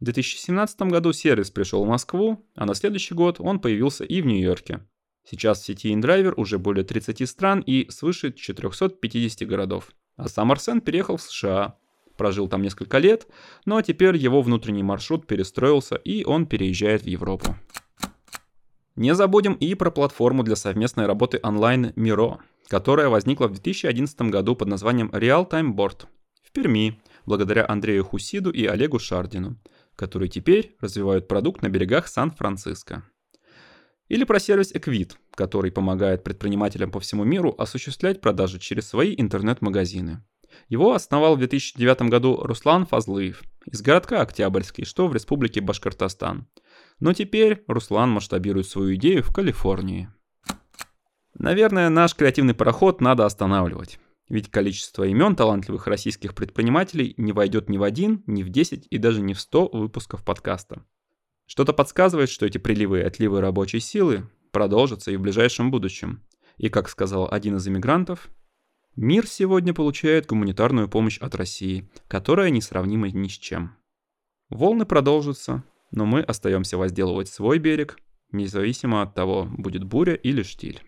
В 0.00 0.04
2017 0.04 0.80
году 0.82 1.12
сервис 1.12 1.50
пришел 1.50 1.84
в 1.84 1.88
Москву, 1.88 2.46
а 2.54 2.64
на 2.64 2.74
следующий 2.74 3.14
год 3.14 3.40
он 3.40 3.58
появился 3.58 4.04
и 4.04 4.22
в 4.22 4.26
Нью-Йорке. 4.26 4.86
Сейчас 5.28 5.60
в 5.60 5.64
сети 5.64 5.92
InDriver 5.92 6.34
уже 6.36 6.58
более 6.58 6.84
30 6.84 7.28
стран 7.28 7.60
и 7.60 7.90
свыше 7.90 8.32
450 8.32 9.46
городов. 9.48 9.90
А 10.16 10.28
сам 10.28 10.52
Арсен 10.52 10.80
переехал 10.80 11.16
в 11.16 11.22
США, 11.22 11.76
прожил 12.18 12.48
там 12.48 12.60
несколько 12.60 12.98
лет, 12.98 13.26
но 13.64 13.80
теперь 13.80 14.16
его 14.16 14.42
внутренний 14.42 14.82
маршрут 14.82 15.26
перестроился 15.26 15.94
и 15.94 16.24
он 16.24 16.44
переезжает 16.44 17.02
в 17.02 17.06
Европу. 17.06 17.56
Не 18.96 19.14
забудем 19.14 19.54
и 19.54 19.74
про 19.74 19.90
платформу 19.90 20.42
для 20.42 20.56
совместной 20.56 21.06
работы 21.06 21.40
онлайн 21.42 21.92
Miro, 21.96 22.38
которая 22.66 23.08
возникла 23.08 23.46
в 23.46 23.52
2011 23.52 24.20
году 24.22 24.56
под 24.56 24.68
названием 24.68 25.08
Real 25.10 25.48
Time 25.48 25.72
Board 25.72 26.06
в 26.42 26.52
Перми, 26.52 27.00
благодаря 27.24 27.64
Андрею 27.68 28.04
Хусиду 28.04 28.50
и 28.50 28.66
Олегу 28.66 28.98
Шардину, 28.98 29.56
которые 29.94 30.28
теперь 30.28 30.76
развивают 30.80 31.28
продукт 31.28 31.62
на 31.62 31.68
берегах 31.68 32.08
Сан-Франциско. 32.08 33.04
Или 34.08 34.24
про 34.24 34.40
сервис 34.40 34.72
Equid, 34.72 35.12
который 35.34 35.70
помогает 35.70 36.24
предпринимателям 36.24 36.90
по 36.90 36.98
всему 36.98 37.24
миру 37.24 37.54
осуществлять 37.56 38.20
продажи 38.20 38.58
через 38.58 38.88
свои 38.88 39.14
интернет-магазины. 39.16 40.24
Его 40.68 40.94
основал 40.94 41.36
в 41.36 41.38
2009 41.38 42.02
году 42.02 42.36
Руслан 42.36 42.86
Фазлыев 42.86 43.42
из 43.66 43.82
городка 43.82 44.20
Октябрьский, 44.20 44.84
что 44.84 45.08
в 45.08 45.14
республике 45.14 45.60
Башкортостан. 45.60 46.48
Но 47.00 47.12
теперь 47.12 47.64
Руслан 47.68 48.10
масштабирует 48.10 48.66
свою 48.66 48.94
идею 48.96 49.22
в 49.22 49.32
Калифорнии. 49.32 50.10
Наверное, 51.34 51.88
наш 51.88 52.14
креативный 52.14 52.54
пароход 52.54 53.00
надо 53.00 53.24
останавливать. 53.24 54.00
Ведь 54.28 54.50
количество 54.50 55.04
имен 55.04 55.36
талантливых 55.36 55.86
российских 55.86 56.34
предпринимателей 56.34 57.14
не 57.16 57.32
войдет 57.32 57.70
ни 57.70 57.78
в 57.78 57.82
один, 57.82 58.22
ни 58.26 58.42
в 58.42 58.50
10 58.50 58.86
и 58.90 58.98
даже 58.98 59.22
не 59.22 59.34
в 59.34 59.40
100 59.40 59.70
выпусков 59.72 60.24
подкаста. 60.24 60.84
Что-то 61.46 61.72
подсказывает, 61.72 62.28
что 62.28 62.44
эти 62.44 62.58
приливы 62.58 62.98
и 62.98 63.02
отливы 63.02 63.40
рабочей 63.40 63.80
силы 63.80 64.28
продолжатся 64.50 65.10
и 65.10 65.16
в 65.16 65.22
ближайшем 65.22 65.70
будущем. 65.70 66.22
И, 66.58 66.68
как 66.68 66.90
сказал 66.90 67.28
один 67.30 67.56
из 67.56 67.66
иммигрантов, 67.66 68.28
мир 68.98 69.26
сегодня 69.28 69.72
получает 69.72 70.26
гуманитарную 70.26 70.88
помощь 70.88 71.18
от 71.18 71.34
России, 71.36 71.88
которая 72.08 72.50
несравнима 72.50 73.08
ни 73.08 73.28
с 73.28 73.32
чем. 73.32 73.76
Волны 74.50 74.86
продолжатся, 74.86 75.62
но 75.92 76.04
мы 76.04 76.20
остаемся 76.20 76.76
возделывать 76.76 77.28
свой 77.28 77.58
берег, 77.58 77.98
независимо 78.32 79.02
от 79.02 79.14
того, 79.14 79.48
будет 79.56 79.84
буря 79.84 80.14
или 80.14 80.42
штиль. 80.42 80.82